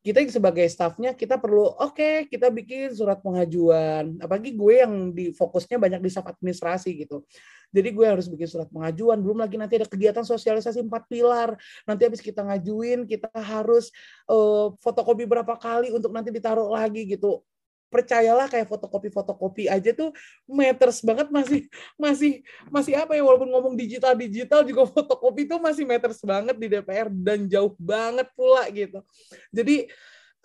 [0.00, 4.18] Kita sebagai staffnya kita perlu oke okay, kita bikin surat pengajuan.
[4.18, 7.22] Apalagi gue yang di fokusnya banyak di staff administrasi gitu.
[7.70, 9.22] Jadi gue harus bikin surat pengajuan.
[9.22, 11.54] Belum lagi nanti ada kegiatan sosialisasi empat pilar.
[11.86, 13.94] Nanti habis kita ngajuin kita harus
[14.26, 17.44] uh, fotokopi berapa kali untuk nanti ditaruh lagi gitu
[17.90, 20.14] percayalah kayak fotokopi-fotokopi aja tuh
[20.46, 21.66] meters banget masih
[21.98, 22.32] masih
[22.70, 27.10] masih apa ya walaupun ngomong digital digital juga fotokopi tuh masih meters banget di DPR
[27.10, 29.02] dan jauh banget pula gitu.
[29.50, 29.90] Jadi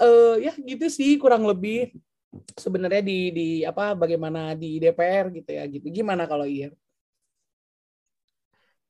[0.02, 1.94] uh, ya gitu sih kurang lebih
[2.58, 5.88] sebenarnya di di apa bagaimana di DPR gitu ya gitu.
[5.94, 6.74] Gimana kalau iya?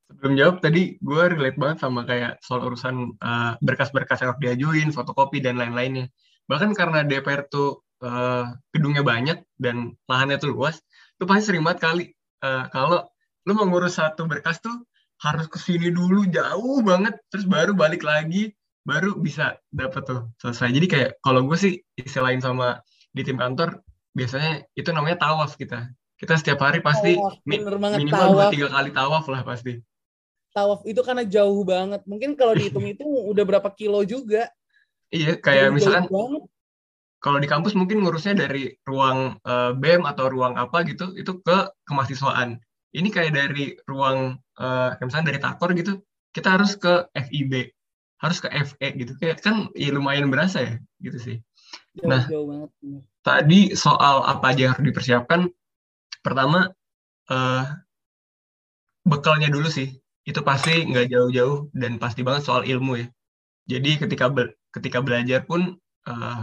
[0.05, 4.89] Sebelum jawab tadi gue relate banget sama kayak soal urusan uh, berkas-berkas yang harus diajuin,
[4.93, 6.07] fotokopi dan lain-lainnya.
[6.45, 10.81] Bahkan karena DPR tuh uh, gedungnya banyak dan lahannya tuh luas,
[11.15, 12.05] tuh pasti sering banget kali
[12.43, 13.07] uh, kalau
[13.45, 14.73] lu mau ngurus satu berkas tuh
[15.21, 18.51] harus ke sini dulu jauh banget, terus baru balik lagi,
[18.83, 20.75] baru bisa dapet tuh selesai.
[20.75, 22.83] Jadi kayak kalau gue sih istilahnya sama
[23.15, 23.79] di tim kantor
[24.15, 28.89] biasanya itu namanya tawaf kita kita setiap hari pasti Tawaf, mi- minimal dua tiga kali
[28.95, 29.83] tawaf lah pasti
[30.55, 31.99] Tawaf itu karena jauh banget.
[32.07, 34.47] Mungkin kalau dihitung itu udah berapa kilo juga.
[35.11, 36.43] iya kayak Jauh misalkan banget.
[37.25, 41.57] Kalau di kampus mungkin ngurusnya dari ruang eh, BEM atau ruang apa gitu itu ke
[41.89, 42.61] kemahsiswaan
[42.93, 45.99] ini kayak dari ruang kayak misalnya dari takor gitu
[46.31, 47.53] kita harus ke FIB
[48.23, 51.37] harus ke FE gitu kayak kan ya lumayan berasa ya gitu sih
[51.97, 52.23] Jauh, Nah.
[52.29, 52.69] jauh banget.
[53.19, 55.41] tadi soal apa aja yang harus dipersiapkan
[56.23, 56.71] pertama
[57.27, 57.63] eh,
[59.03, 59.91] bekalnya dulu sih
[60.25, 63.07] itu pasti nggak jauh-jauh dan pasti banget soal ilmu ya
[63.67, 65.75] jadi ketika be- ketika belajar pun
[66.09, 66.41] eh,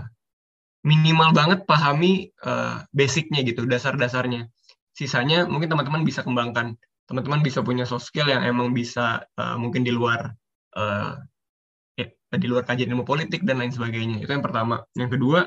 [0.82, 4.50] minimal banget pahami eh, basicnya gitu dasar-dasarnya.
[4.92, 6.74] Sisanya mungkin teman-teman bisa kembangkan.
[7.06, 10.34] Teman-teman bisa punya soft skill yang emang bisa eh, mungkin di luar
[10.74, 11.12] eh,
[11.98, 14.18] ya, di luar kajian ilmu politik dan lain sebagainya.
[14.22, 14.82] Itu yang pertama.
[14.98, 15.40] Yang kedua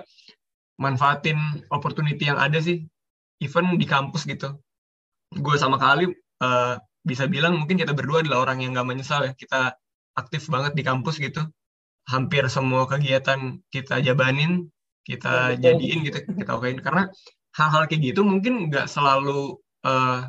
[0.80, 1.38] manfaatin
[1.72, 2.88] opportunity yang ada sih.
[3.44, 4.56] Even di kampus gitu.
[5.36, 9.36] Gue sama kali eh, bisa bilang mungkin kita berdua adalah orang yang nggak menyesal ya.
[9.36, 9.76] Kita
[10.16, 11.44] aktif banget di kampus gitu.
[12.08, 14.72] Hampir semua kegiatan kita jabanin
[15.06, 16.82] kita Ya, jadiin gitu kita okein.
[16.82, 17.08] Karena
[17.56, 20.22] hal-hal kayak gitu mungkin nggak selalu eh,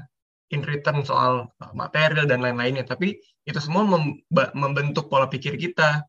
[0.54, 2.84] in return soal material dan lain-lainnya.
[2.84, 3.16] Tapi
[3.48, 3.88] itu semua
[4.52, 6.04] membentuk pola pikir kita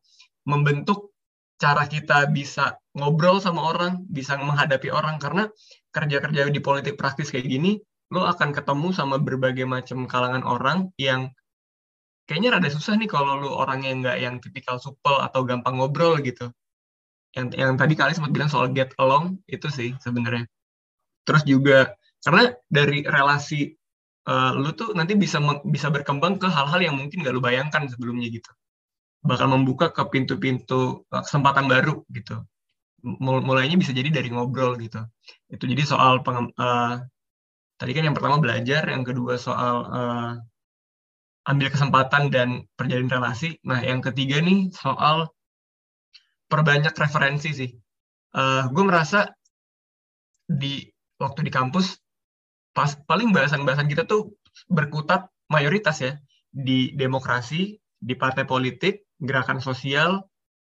[0.46, 1.16] membentuk
[1.58, 5.16] cara kita bisa ngobrol sama orang bisa menghadapi orang.
[5.16, 5.48] Karena
[5.90, 11.28] kerja-kerja di politik praktis kayak gini lo akan ketemu sama berbagai macam kalangan orang yang
[12.24, 16.16] kayaknya rada susah nih kalau lo orang yang nggak yang tipikal supel atau gampang ngobrol
[16.24, 16.48] gitu
[17.36, 20.44] yang yang tadi kalian sempat bilang soal get along itu sih sebenarnya.
[21.26, 21.78] Terus juga
[22.24, 23.60] karena dari relasi
[24.30, 28.28] eh, lu tuh nanti bisa bisa berkembang ke hal-hal yang mungkin nggak lu bayangkan sebelumnya
[28.32, 28.50] gitu.
[29.26, 32.42] Bakal membuka ke pintu-pintu eh, kesempatan baru gitu.
[33.04, 35.00] Mul- mulainya bisa jadi dari ngobrol gitu.
[35.52, 36.94] Itu jadi soal eh,
[37.78, 40.32] tadi kan yang pertama belajar yang kedua soal eh,
[41.48, 43.56] ambil kesempatan dan perjalin relasi.
[43.64, 45.32] Nah yang ketiga nih soal
[46.48, 47.70] perbanyak referensi sih
[48.36, 49.24] Eh gue merasa
[50.48, 50.84] di
[51.16, 51.96] waktu di kampus
[52.76, 54.36] pas paling bahasan-bahasan kita tuh
[54.68, 56.12] berkutat mayoritas ya
[56.52, 60.22] di demokrasi, di partai politik, gerakan sosial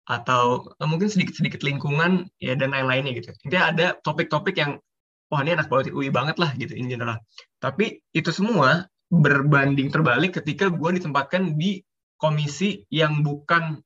[0.09, 3.31] atau eh, mungkin sedikit-sedikit lingkungan ya dan lain-lainnya gitu.
[3.47, 4.81] Intinya ada topik-topik yang
[5.29, 7.21] wah ini anak politik UI banget lah gitu in general.
[7.61, 11.85] Tapi itu semua berbanding terbalik ketika gue ditempatkan di
[12.17, 13.79] komisi yang bukan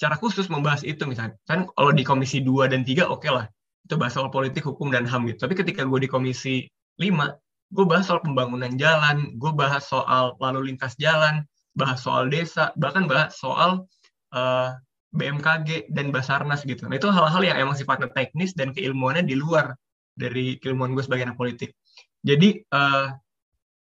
[0.00, 1.36] secara khusus membahas itu misalnya.
[1.44, 3.44] Kan kalau di komisi 2 dan 3 oke lah.
[3.84, 5.44] Itu bahas soal politik, hukum, dan HAM gitu.
[5.44, 6.64] Tapi ketika gue di komisi
[6.96, 7.36] 5,
[7.76, 11.44] gue bahas soal pembangunan jalan, gue bahas soal lalu lintas jalan,
[11.76, 13.84] bahas soal desa, bahkan bahas soal
[14.32, 14.72] eh,
[15.12, 16.88] BMKG dan Basarnas gitu.
[16.88, 19.76] Nah itu hal-hal yang emang sifatnya teknis dan keilmuannya di luar
[20.16, 21.76] dari keilmuan gue sebagai anak politik.
[22.24, 23.06] Jadi eh,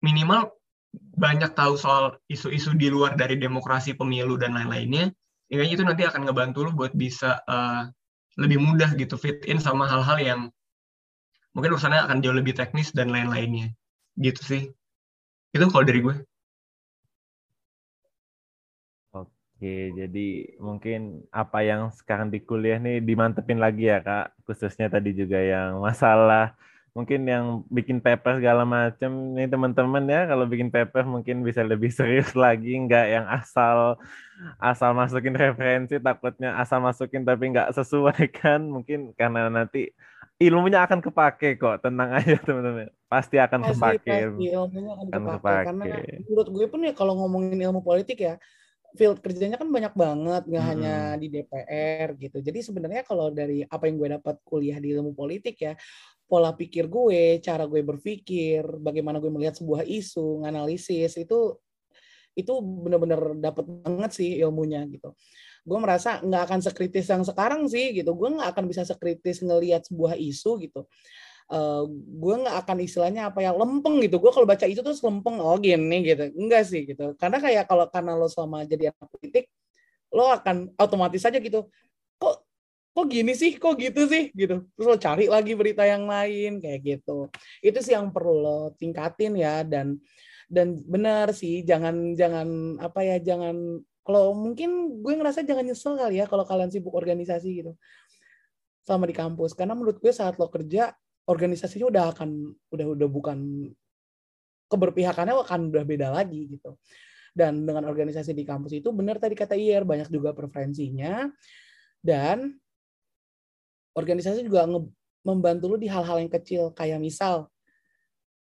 [0.04, 0.52] minimal
[1.16, 5.16] banyak tahu soal isu-isu di luar dari demokrasi pemilu dan lain-lainnya.
[5.50, 7.90] Kayaknya itu nanti akan ngebantu lo buat bisa eh,
[8.38, 10.42] lebih mudah gitu fit in sama hal-hal yang
[11.58, 13.74] mungkin urusannya akan jauh lebih teknis dan lain-lainnya.
[14.16, 14.62] Gitu sih.
[15.50, 16.16] Itu kalau dari gue.
[19.60, 25.12] Oke, jadi mungkin apa yang sekarang di kuliah nih dimantepin lagi ya Kak, khususnya tadi
[25.12, 26.56] juga yang masalah
[27.00, 31.88] mungkin yang bikin paper segala macam nih teman-teman ya kalau bikin paper mungkin bisa lebih
[31.98, 33.96] serius lagi nggak yang asal
[34.60, 39.96] asal masukin referensi takutnya asal masukin tapi nggak sesuai kan mungkin karena nanti
[40.44, 45.22] ilmunya akan kepake kok tenang aja teman-teman pasti akan Pasti, kepake pasti ilmunya akan akan
[45.42, 45.66] kepake.
[45.66, 46.14] Karena kepake.
[46.30, 48.38] menurut gue pun ya kalau ngomongin ilmu politik ya,
[48.94, 50.74] field kerjanya kan banyak banget, nggak Mm-mm.
[50.78, 52.38] hanya di DPR gitu.
[52.38, 55.74] Jadi sebenarnya kalau dari apa yang gue dapat kuliah di ilmu politik ya,
[56.30, 61.58] pola pikir gue, cara gue berpikir, bagaimana gue melihat sebuah isu, nganalisis itu
[62.38, 65.12] itu benar-benar dapat banget sih ilmunya gitu.
[65.66, 68.16] Gue merasa nggak akan sekritis yang sekarang sih gitu.
[68.16, 70.88] Gue nggak akan bisa sekritis ngelihat sebuah isu gitu.
[71.50, 71.84] Eh,
[72.22, 74.22] gue nggak akan istilahnya apa ya lempeng gitu.
[74.22, 76.30] Gue kalau baca itu terus lempeng oh gini gitu.
[76.38, 77.18] Enggak sih gitu.
[77.18, 79.50] Karena kayak kalau karena lo selama jadi anak politik,
[80.14, 81.68] lo akan otomatis aja gitu.
[82.22, 82.49] Kok
[83.00, 83.56] kok gini sih?
[83.56, 84.28] Kok gitu sih?
[84.36, 84.68] Gitu.
[84.76, 87.32] Terus lo cari lagi berita yang lain kayak gitu.
[87.64, 89.96] Itu sih yang perlu lo tingkatin ya dan
[90.50, 96.18] dan benar sih jangan jangan apa ya jangan kalau mungkin gue ngerasa jangan nyesel kali
[96.18, 97.78] ya kalau kalian sibuk organisasi gitu
[98.82, 100.90] selama di kampus karena menurut gue saat lo kerja
[101.30, 102.30] organisasinya udah akan
[102.74, 103.70] udah udah bukan
[104.66, 106.74] keberpihakannya akan udah beda lagi gitu
[107.38, 111.30] dan dengan organisasi di kampus itu benar tadi kata Iyer banyak juga preferensinya
[112.02, 112.58] dan
[114.00, 114.92] organisasi juga nge-
[115.28, 117.52] membantu lu di hal-hal yang kecil kayak misal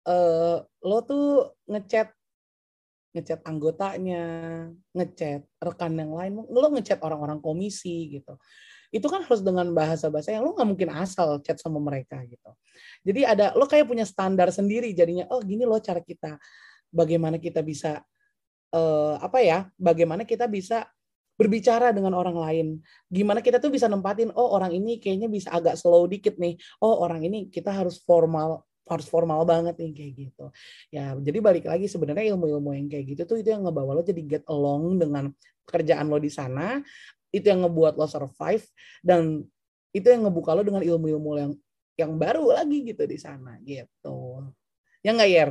[0.03, 2.11] uh, lo tuh ngechat
[3.15, 4.23] ngechat anggotanya,
[4.91, 8.35] ngechat rekan yang lain, lo ngechat orang-orang komisi gitu.
[8.91, 12.51] Itu kan harus dengan bahasa-bahasa yang lo nggak mungkin asal chat sama mereka gitu.
[13.07, 15.31] Jadi ada lo kayak punya standar sendiri jadinya.
[15.31, 16.35] Oh gini lo cara kita,
[16.91, 18.03] bagaimana kita bisa
[18.75, 19.71] uh, apa ya?
[19.79, 20.83] Bagaimana kita bisa
[21.35, 22.67] berbicara dengan orang lain.
[23.11, 26.55] Gimana kita tuh bisa nempatin, oh orang ini kayaknya bisa agak slow dikit nih.
[26.79, 30.45] Oh orang ini kita harus formal harus formal banget nih kayak gitu.
[30.93, 34.21] Ya, jadi balik lagi sebenarnya ilmu-ilmu yang kayak gitu tuh itu yang ngebawa lo jadi
[34.21, 35.33] get along dengan
[35.65, 36.79] kerjaan lo di sana,
[37.33, 38.61] itu yang ngebuat lo survive
[39.01, 39.41] dan
[39.89, 41.51] itu yang ngebuka lo dengan ilmu-ilmu yang
[41.97, 44.45] yang baru lagi gitu di sana gitu.
[45.01, 45.49] Ya nggak Yer?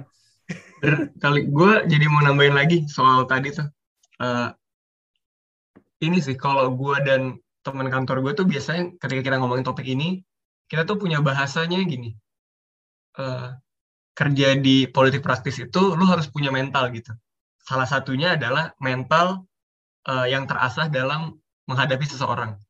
[1.18, 3.66] Kali gue jadi mau nambahin lagi soal tadi tuh.
[4.23, 4.55] Uh,
[6.05, 10.21] ini sih kalau gue dan teman kantor gue tuh biasanya ketika kita ngomongin topik ini,
[10.69, 12.12] kita tuh punya bahasanya gini.
[13.17, 13.57] Uh,
[14.14, 17.11] kerja di politik praktis itu lu harus punya mental gitu.
[17.64, 19.49] Salah satunya adalah mental
[20.07, 21.35] uh, yang terasah dalam
[21.67, 22.61] menghadapi seseorang.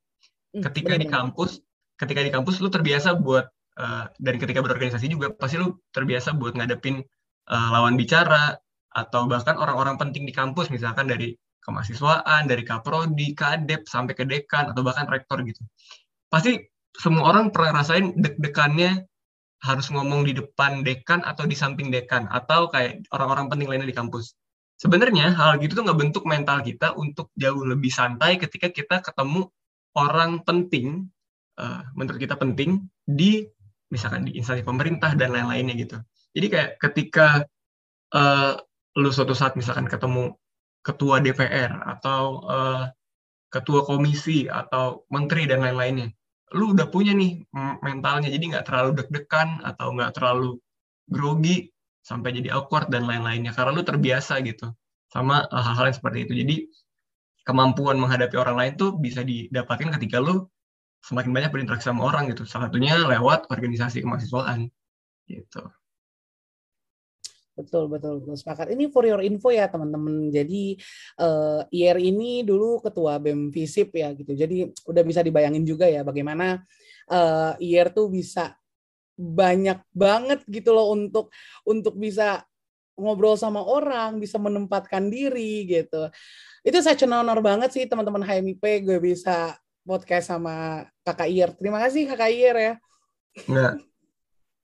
[0.55, 1.59] Hmm, ketika di kampus,
[1.99, 3.45] ketika di kampus lu terbiasa buat
[3.77, 7.03] uh, dan ketika berorganisasi juga pasti lu terbiasa buat ngadepin
[7.51, 8.55] uh, lawan bicara
[8.95, 14.69] atau bahkan orang-orang penting di kampus misalkan dari kemahasiswaan, dari kaprodi, kadep, sampai ke dekan,
[14.69, 15.65] atau bahkan rektor gitu.
[16.29, 16.61] Pasti
[16.93, 19.03] semua orang pernah rasain deg-degannya
[19.65, 23.97] harus ngomong di depan dekan atau di samping dekan, atau kayak orang-orang penting lainnya di
[23.97, 24.37] kampus.
[24.77, 29.49] Sebenarnya hal gitu tuh nggak bentuk mental kita untuk jauh lebih santai ketika kita ketemu
[29.95, 31.07] orang penting,
[31.57, 33.47] uh, menurut kita penting, di
[33.89, 35.97] misalkan di instansi pemerintah dan lain-lainnya gitu.
[36.35, 37.27] Jadi kayak ketika
[38.11, 38.59] uh,
[38.99, 40.35] lu suatu saat misalkan ketemu
[40.85, 42.85] ketua DPR atau uh,
[43.49, 46.13] ketua komisi atau menteri dan lain-lainnya.
[46.53, 47.41] Lu udah punya nih
[47.81, 50.61] mentalnya jadi nggak terlalu deg-degan atau nggak terlalu
[51.09, 51.73] grogi
[52.05, 53.49] sampai jadi awkward dan lain-lainnya.
[53.57, 54.69] Karena lu terbiasa gitu
[55.09, 56.33] sama eh, hal-hal yang seperti itu.
[56.45, 56.55] Jadi
[57.47, 60.45] kemampuan menghadapi orang lain tuh bisa didapatkan ketika lu
[61.01, 62.45] semakin banyak berinteraksi sama orang gitu.
[62.45, 64.69] Salah satunya lewat organisasi kemahasiswaan
[65.25, 65.65] gitu
[67.55, 68.35] Betul, betul, betul.
[68.35, 68.67] Sepakat.
[68.75, 70.27] Ini for your info ya, teman-teman.
[70.27, 70.75] Jadi,
[71.23, 74.35] uh, IR ini dulu ketua BEM FISIP ya, gitu.
[74.35, 76.59] Jadi, udah bisa dibayangin juga ya bagaimana
[77.07, 78.59] uh, eh, IR tuh bisa
[79.15, 81.31] banyak banget gitu loh untuk
[81.63, 82.43] untuk bisa
[82.99, 86.11] ngobrol sama orang, bisa menempatkan diri gitu.
[86.63, 91.51] Itu saya honor banget sih teman-teman HMIP gue bisa podcast sama Kakak IR.
[91.55, 92.73] Terima kasih Kakak IR ya.
[93.47, 93.73] Enggak,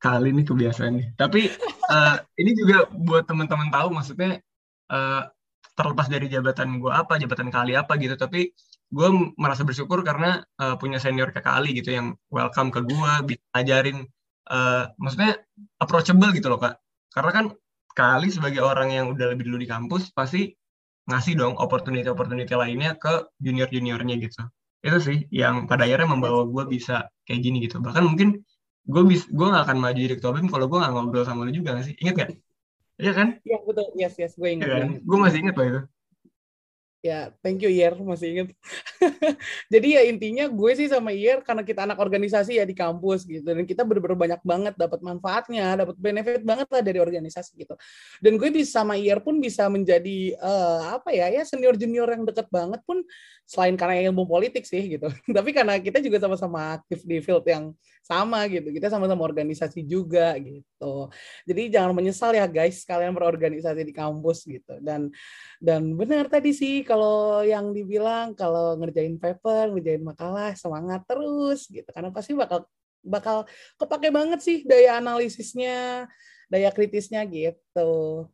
[0.02, 1.08] kali ini kebiasaan nih.
[1.14, 1.48] Tapi
[1.94, 4.42] uh, ini juga buat teman-teman tahu, maksudnya
[4.90, 5.30] uh,
[5.78, 8.52] terlepas dari jabatan gue apa, jabatan kali apa gitu, tapi
[8.92, 9.10] gue
[9.40, 14.04] merasa bersyukur karena uh, punya senior kayak kali gitu yang welcome ke gue, bisa ajarin,
[14.52, 15.38] uh, maksudnya
[15.80, 16.82] approachable gitu loh kak.
[17.14, 17.46] Karena kan
[17.94, 20.52] kali sebagai orang yang udah lebih dulu di kampus pasti
[21.08, 24.42] ngasih dong opportunity-opportunity lainnya ke junior-juniornya gitu.
[24.82, 27.78] Itu sih yang pada akhirnya membawa gue bisa kayak gini gitu.
[27.80, 28.42] Bahkan mungkin
[28.92, 31.52] gue bis gue gak akan maju jadi ketua BEM kalau gue gak ngobrol sama lu
[31.56, 32.32] juga gak sih inget gak
[33.02, 33.28] Iya kan?
[33.42, 34.68] Iya betul, yes yes, gue ingat.
[34.70, 34.90] Ya kan?
[35.02, 35.82] Gue masih inget loh itu.
[37.02, 38.48] Ya, thank you Iyer, masih inget.
[39.74, 43.42] Jadi ya intinya gue sih sama Iyer karena kita anak organisasi ya di kampus gitu
[43.42, 47.74] dan kita bener-bener banyak banget dapat manfaatnya, dapat benefit banget lah dari organisasi gitu.
[48.22, 52.22] Dan gue bisa sama Iyer pun bisa menjadi uh, apa ya ya senior junior yang
[52.22, 53.02] deket banget pun
[53.50, 55.10] selain karena ilmu politik sih gitu.
[55.42, 57.74] Tapi karena kita juga sama-sama aktif di field yang
[58.12, 58.68] sama gitu.
[58.76, 61.08] Kita sama-sama organisasi juga gitu.
[61.48, 64.76] Jadi jangan menyesal ya guys kalian berorganisasi di kampus gitu.
[64.84, 65.08] Dan
[65.64, 71.88] dan benar tadi sih kalau yang dibilang kalau ngerjain paper, ngerjain makalah semangat terus gitu.
[71.88, 72.68] Karena pasti bakal
[73.00, 73.48] bakal
[73.80, 76.06] kepake banget sih daya analisisnya,
[76.52, 78.28] daya kritisnya gitu.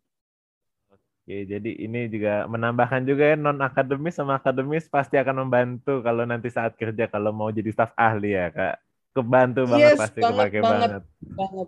[1.27, 6.23] Oke, jadi ini juga menambahkan juga ya non akademis sama akademis pasti akan membantu kalau
[6.23, 8.86] nanti saat kerja kalau mau jadi staf ahli ya kak
[9.17, 11.03] kebantu banget yes, pasti banget, kepake banget, banget.
[11.33, 11.67] banget.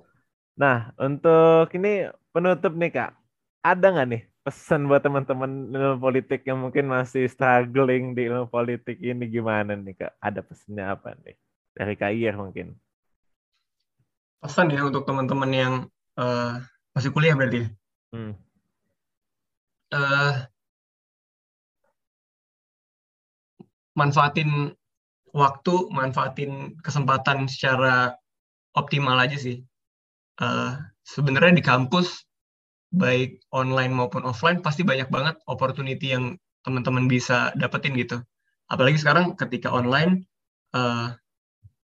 [0.60, 1.94] Nah, untuk ini
[2.30, 3.12] penutup nih Kak.
[3.60, 8.98] Ada nggak nih pesan buat teman-teman ilmu politik yang mungkin masih struggling di ilmu politik
[9.02, 10.14] ini gimana nih Kak?
[10.22, 11.36] Ada pesannya apa nih?
[11.74, 12.78] Dari Kak Iyer mungkin.
[14.40, 15.74] Pesan ya untuk teman-teman yang
[16.16, 16.62] uh,
[16.96, 17.68] masih kuliah berarti ya?
[18.16, 18.34] Hmm.
[19.90, 20.34] Uh,
[23.98, 24.79] manfaatin
[25.34, 28.16] waktu manfaatin kesempatan secara
[28.76, 29.64] optimal aja sih.
[30.40, 30.78] Uh,
[31.10, 32.22] Sebenarnya di kampus
[32.94, 38.22] baik online maupun offline pasti banyak banget opportunity yang teman-teman bisa dapetin gitu.
[38.70, 40.30] Apalagi sekarang ketika online
[40.78, 41.18] uh,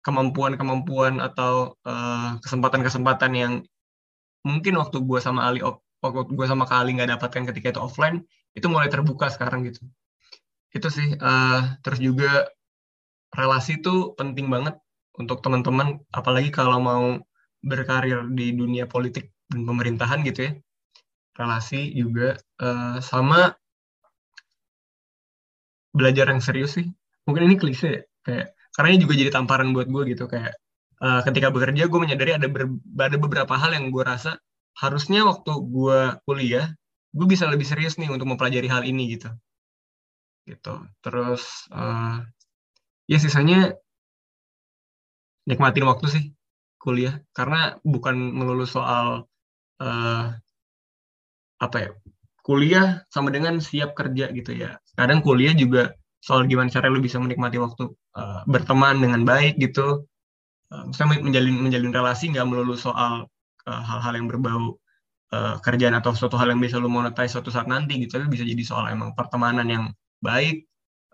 [0.02, 3.54] kemampuan-kemampuan atau kesempatan kesempatan-kesempatan yang
[4.42, 8.26] mungkin waktu gue sama Ali waktu gue sama Kali nggak dapatkan ketika itu offline
[8.58, 9.86] itu mulai terbuka sekarang gitu
[10.74, 12.50] itu sih uh, terus juga
[13.32, 14.76] relasi itu penting banget
[15.16, 17.06] untuk teman-teman apalagi kalau mau
[17.62, 20.52] berkarir di dunia politik dan pemerintahan gitu ya.
[21.38, 23.56] Relasi juga uh, sama
[25.96, 26.88] belajar yang serius sih.
[27.28, 30.54] Mungkin ini klise ya kayak karena ini juga jadi tamparan buat gue gitu kayak
[31.04, 32.70] uh, ketika bekerja gue menyadari ada ber,
[33.00, 34.38] ada beberapa hal yang gue rasa
[34.80, 36.72] harusnya waktu gue kuliah
[37.12, 39.30] gue bisa lebih serius nih untuk mempelajari hal ini gitu.
[40.48, 40.74] Gitu.
[41.04, 42.24] Terus uh,
[43.12, 43.76] ya sisanya
[45.44, 46.24] nikmatin waktu sih
[46.80, 47.20] kuliah.
[47.36, 49.28] Karena bukan melulu soal
[49.84, 50.26] uh,
[51.62, 51.90] apa ya
[52.42, 54.80] kuliah sama dengan siap kerja gitu ya.
[54.96, 55.92] Kadang kuliah juga
[56.24, 60.08] soal gimana cara lu bisa menikmati waktu uh, berteman dengan baik gitu.
[60.72, 60.88] Uh,
[61.20, 63.28] menjalin menjalin relasi nggak melulu soal
[63.68, 64.80] uh, hal-hal yang berbau
[65.36, 68.18] uh, kerjaan atau suatu hal yang bisa lu monetize suatu saat nanti gitu.
[68.18, 69.86] Tapi bisa jadi soal emang pertemanan yang
[70.24, 70.64] baik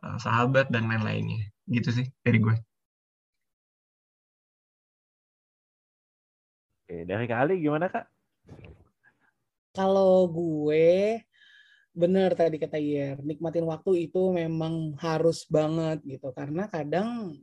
[0.06, 2.56] uh, sahabat dan lain-lainnya gitu sih dari gue
[6.88, 8.08] Oke, dari kali gimana kak?
[9.76, 11.20] Kalau gue
[11.92, 17.36] bener tadi kata Yer, nikmatin waktu itu memang harus banget gitu karena kadang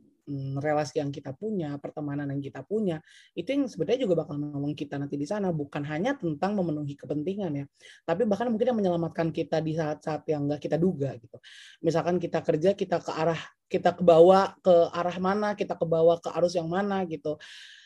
[0.59, 2.97] relasi yang kita punya, pertemanan yang kita punya,
[3.37, 7.51] itu yang sebenarnya juga bakal nolong kita nanti di sana bukan hanya tentang memenuhi kepentingan
[7.53, 7.65] ya,
[8.03, 11.37] tapi bahkan mungkin yang menyelamatkan kita di saat-saat yang nggak kita duga gitu.
[11.85, 16.17] Misalkan kita kerja kita ke arah kita ke bawah ke arah mana, kita ke bawah
[16.21, 17.37] ke arus yang mana gitu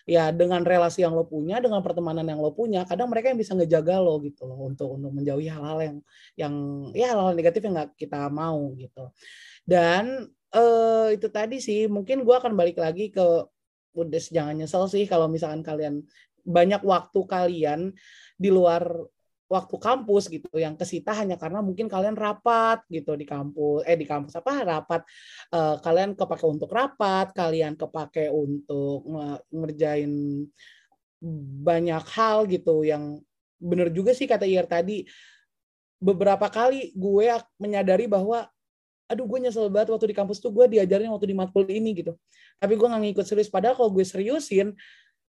[0.10, 3.54] ya dengan relasi yang lo punya dengan pertemanan yang lo punya kadang mereka yang bisa
[3.54, 5.98] ngejaga lo gitu loh untuk untuk menjauhi hal-hal yang
[6.34, 6.54] yang
[6.98, 9.14] ya hal-hal negatif yang nggak kita mau gitu
[9.70, 10.26] dan
[10.56, 13.26] eh, itu tadi sih mungkin gue akan balik lagi ke
[13.98, 16.06] udah jangan nyesel sih kalau misalkan kalian
[16.46, 17.80] banyak waktu kalian
[18.38, 18.86] di luar
[19.50, 24.06] waktu kampus gitu yang kesita hanya karena mungkin kalian rapat gitu di kampus eh di
[24.06, 25.02] kampus apa rapat
[25.58, 29.10] uh, kalian kepake untuk rapat kalian kepake untuk
[29.50, 30.46] ngerjain
[31.66, 33.20] banyak hal gitu yang
[33.60, 35.04] bener juga sih kata Ir tadi.
[36.00, 37.28] Beberapa kali gue
[37.60, 38.48] menyadari bahwa
[39.10, 42.14] aduh gue nyesel banget waktu di kampus tuh gue diajarin waktu di matkul ini gitu.
[42.62, 43.50] Tapi gue nggak ngikut serius.
[43.50, 44.78] Padahal kalau gue seriusin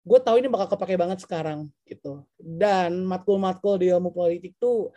[0.02, 2.26] gue tahu ini bakal kepake banget sekarang gitu.
[2.42, 4.90] Dan matkul-matkul di ilmu politik tuh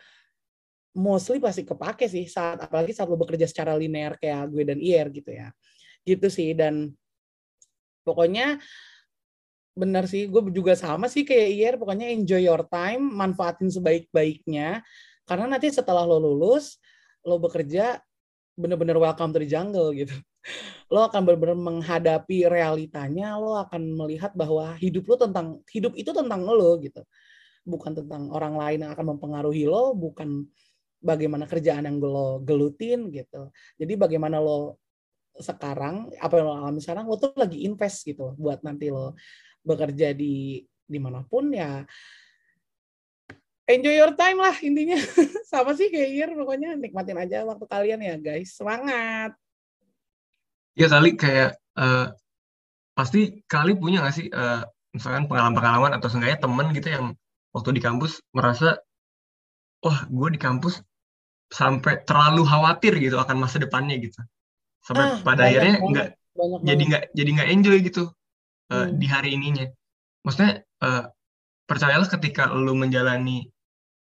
[0.98, 5.14] mostly pasti kepake sih saat apalagi saat lo bekerja secara linear kayak gue dan IR
[5.14, 5.54] gitu ya.
[6.02, 6.90] Gitu sih dan
[8.02, 8.58] pokoknya
[9.72, 14.82] benar sih gue juga sama sih kayak IR pokoknya enjoy your time manfaatin sebaik-baiknya.
[15.30, 16.82] Karena nanti setelah lo lulus
[17.22, 18.02] lo bekerja
[18.62, 20.14] bener-bener welcome to the jungle gitu.
[20.94, 26.46] Lo akan benar-benar menghadapi realitanya lo akan melihat bahwa hidup lo tentang hidup itu tentang
[26.46, 27.02] lo gitu.
[27.66, 30.46] Bukan tentang orang lain yang akan mempengaruhi lo bukan
[31.02, 33.50] bagaimana kerjaan yang lo gelutin gitu.
[33.82, 34.78] Jadi bagaimana lo
[35.32, 39.16] sekarang apa yang lo alami sekarang lo tuh lagi invest gitu buat nanti lo
[39.64, 41.88] bekerja di di mana pun ya
[43.74, 44.98] enjoy your time lah intinya.
[45.52, 48.56] Sama sih kayak Year pokoknya nikmatin aja waktu kalian ya guys.
[48.56, 49.36] Semangat.
[50.76, 52.12] Ya kali kayak uh,
[52.96, 57.06] pasti kali punya nggak sih uh, misalkan pengalaman-pengalaman atau seenggaknya temen gitu yang
[57.52, 58.80] waktu di kampus merasa
[59.84, 60.80] wah gue di kampus
[61.52, 64.20] sampai terlalu khawatir gitu akan masa depannya gitu.
[64.84, 66.08] Sampai ah, pada akhirnya nggak
[66.64, 68.04] jadi nggak jadi nggak enjoy gitu
[68.72, 68.96] uh, hmm.
[68.96, 69.68] di hari ininya.
[70.24, 71.12] Maksudnya uh,
[71.68, 73.52] percayalah ketika lu menjalani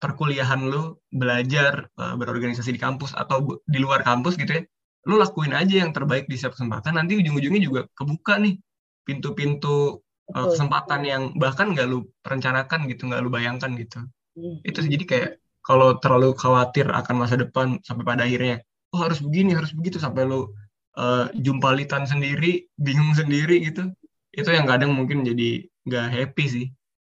[0.01, 4.63] perkuliahan lu belajar uh, berorganisasi di kampus atau di luar kampus gitu ya
[5.09, 6.93] lu lakuin aja yang terbaik di setiap kesempatan.
[6.93, 8.61] Nanti ujung-ujungnya juga kebuka nih
[9.01, 9.97] pintu-pintu
[10.29, 14.05] uh, kesempatan yang bahkan nggak lu perencanakan gitu nggak lu bayangkan gitu.
[14.31, 14.63] Hmm.
[14.63, 15.29] itu jadi kayak
[15.59, 18.63] kalau terlalu khawatir akan masa depan sampai pada akhirnya
[18.95, 20.47] oh harus begini harus begitu sampai lu
[20.95, 23.91] uh, jumpalitan sendiri bingung sendiri gitu
[24.31, 26.65] itu yang kadang mungkin jadi nggak happy sih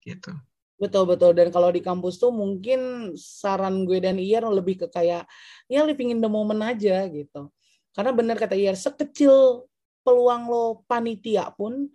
[0.05, 0.37] gitu
[0.77, 5.24] Betul betul dan kalau di kampus tuh mungkin saran gue dan Ian lebih ke kayak
[5.72, 7.49] ya living in the moment aja gitu.
[7.97, 9.64] Karena benar kata Iyer, sekecil
[10.05, 11.89] peluang lo panitia pun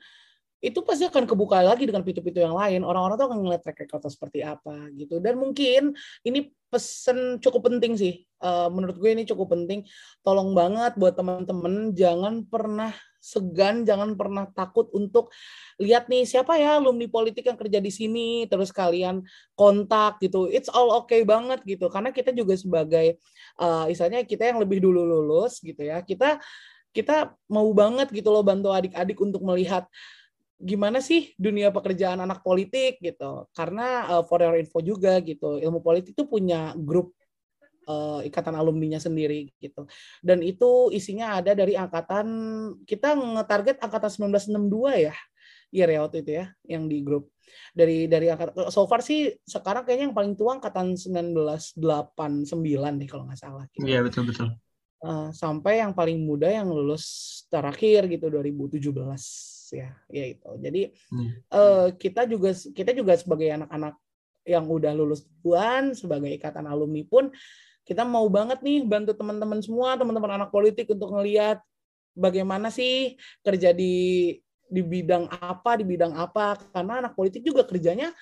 [0.62, 2.82] itu pasti akan kebuka lagi dengan pintu-pintu yang lain.
[2.82, 5.22] Orang-orang tuh akan ngeliat track record seperti apa gitu.
[5.22, 5.94] Dan mungkin
[6.26, 8.26] ini pesen cukup penting sih.
[8.42, 9.86] Uh, menurut gue ini cukup penting.
[10.26, 15.30] Tolong banget buat teman-teman jangan pernah segan, jangan pernah takut untuk
[15.78, 19.22] lihat nih siapa ya alumni politik yang kerja di sini, terus kalian
[19.54, 20.50] kontak gitu.
[20.50, 21.88] It's all okay banget gitu.
[21.88, 23.22] Karena kita juga sebagai
[23.62, 26.02] uh, istilahnya kita yang lebih dulu lulus gitu ya.
[26.02, 26.42] Kita
[26.92, 29.88] kita mau banget gitu loh bantu adik-adik untuk melihat
[30.62, 35.82] gimana sih dunia pekerjaan anak politik gitu karena uh, for your info juga gitu ilmu
[35.82, 37.18] politik itu punya grup
[37.88, 39.88] uh, ikatan alumninya sendiri gitu
[40.22, 42.28] dan itu isinya ada dari angkatan
[42.86, 45.16] kita ngetarget angkatan 1962 ya
[45.72, 47.32] Iya ya waktu itu ya yang di grup
[47.72, 51.80] dari dari angkatan so far sih sekarang kayaknya yang paling tua angkatan 1989
[53.00, 53.64] nih kalau nggak salah.
[53.72, 53.88] Gitu.
[53.88, 54.52] Iya betul betul.
[55.02, 57.04] Uh, sampai yang paling muda yang lulus
[57.50, 58.94] terakhir gitu 2017
[59.72, 61.30] ya ya itu jadi hmm.
[61.50, 63.98] uh, kita juga kita juga sebagai anak-anak
[64.46, 67.34] yang udah lulus duluan sebagai ikatan alumni pun
[67.88, 71.60] kita mau banget nih bantu teman-teman semua teman-teman anak politik untuk ngelihat
[72.14, 74.36] bagaimana sih kerja di
[74.72, 78.14] di bidang apa di bidang apa karena anak politik juga kerjanya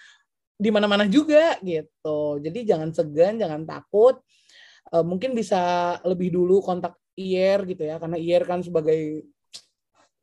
[0.59, 4.17] di mana-mana juga gitu jadi jangan segan jangan takut
[4.91, 9.27] uh, mungkin bisa lebih dulu kontak IR gitu ya karena IR kan sebagai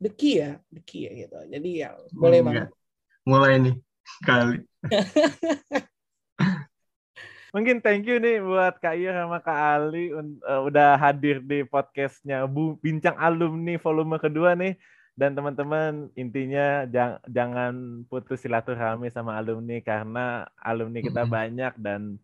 [0.01, 1.37] the key ya, the key ya gitu.
[1.49, 2.67] Jadi ya boleh hmm, banget.
[3.27, 3.75] Mulai nih
[4.23, 4.57] kali.
[7.55, 12.43] Mungkin thank you nih buat Kak Iya sama Kak Ali uh, udah hadir di podcastnya
[12.43, 14.75] Bu Bincang Alumni volume kedua nih.
[15.17, 21.33] Dan teman-teman intinya jang, jangan putus silaturahmi sama alumni karena alumni kita hmm.
[21.33, 22.21] banyak dan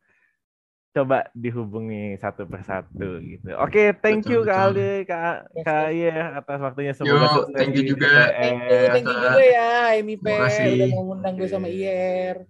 [0.94, 3.50] coba dihubungi satu persatu gitu.
[3.58, 7.58] Oke, okay, thank betul, you Kak Aldi, Kak Kak ya atas waktunya semoga Yo, sukses
[7.58, 8.14] thank you juga.
[8.30, 12.46] Thank you, thank you juga ya MIP udah mau ngundang gue sama IR.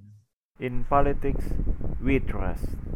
[0.59, 1.47] In politics
[2.03, 2.92] we trust.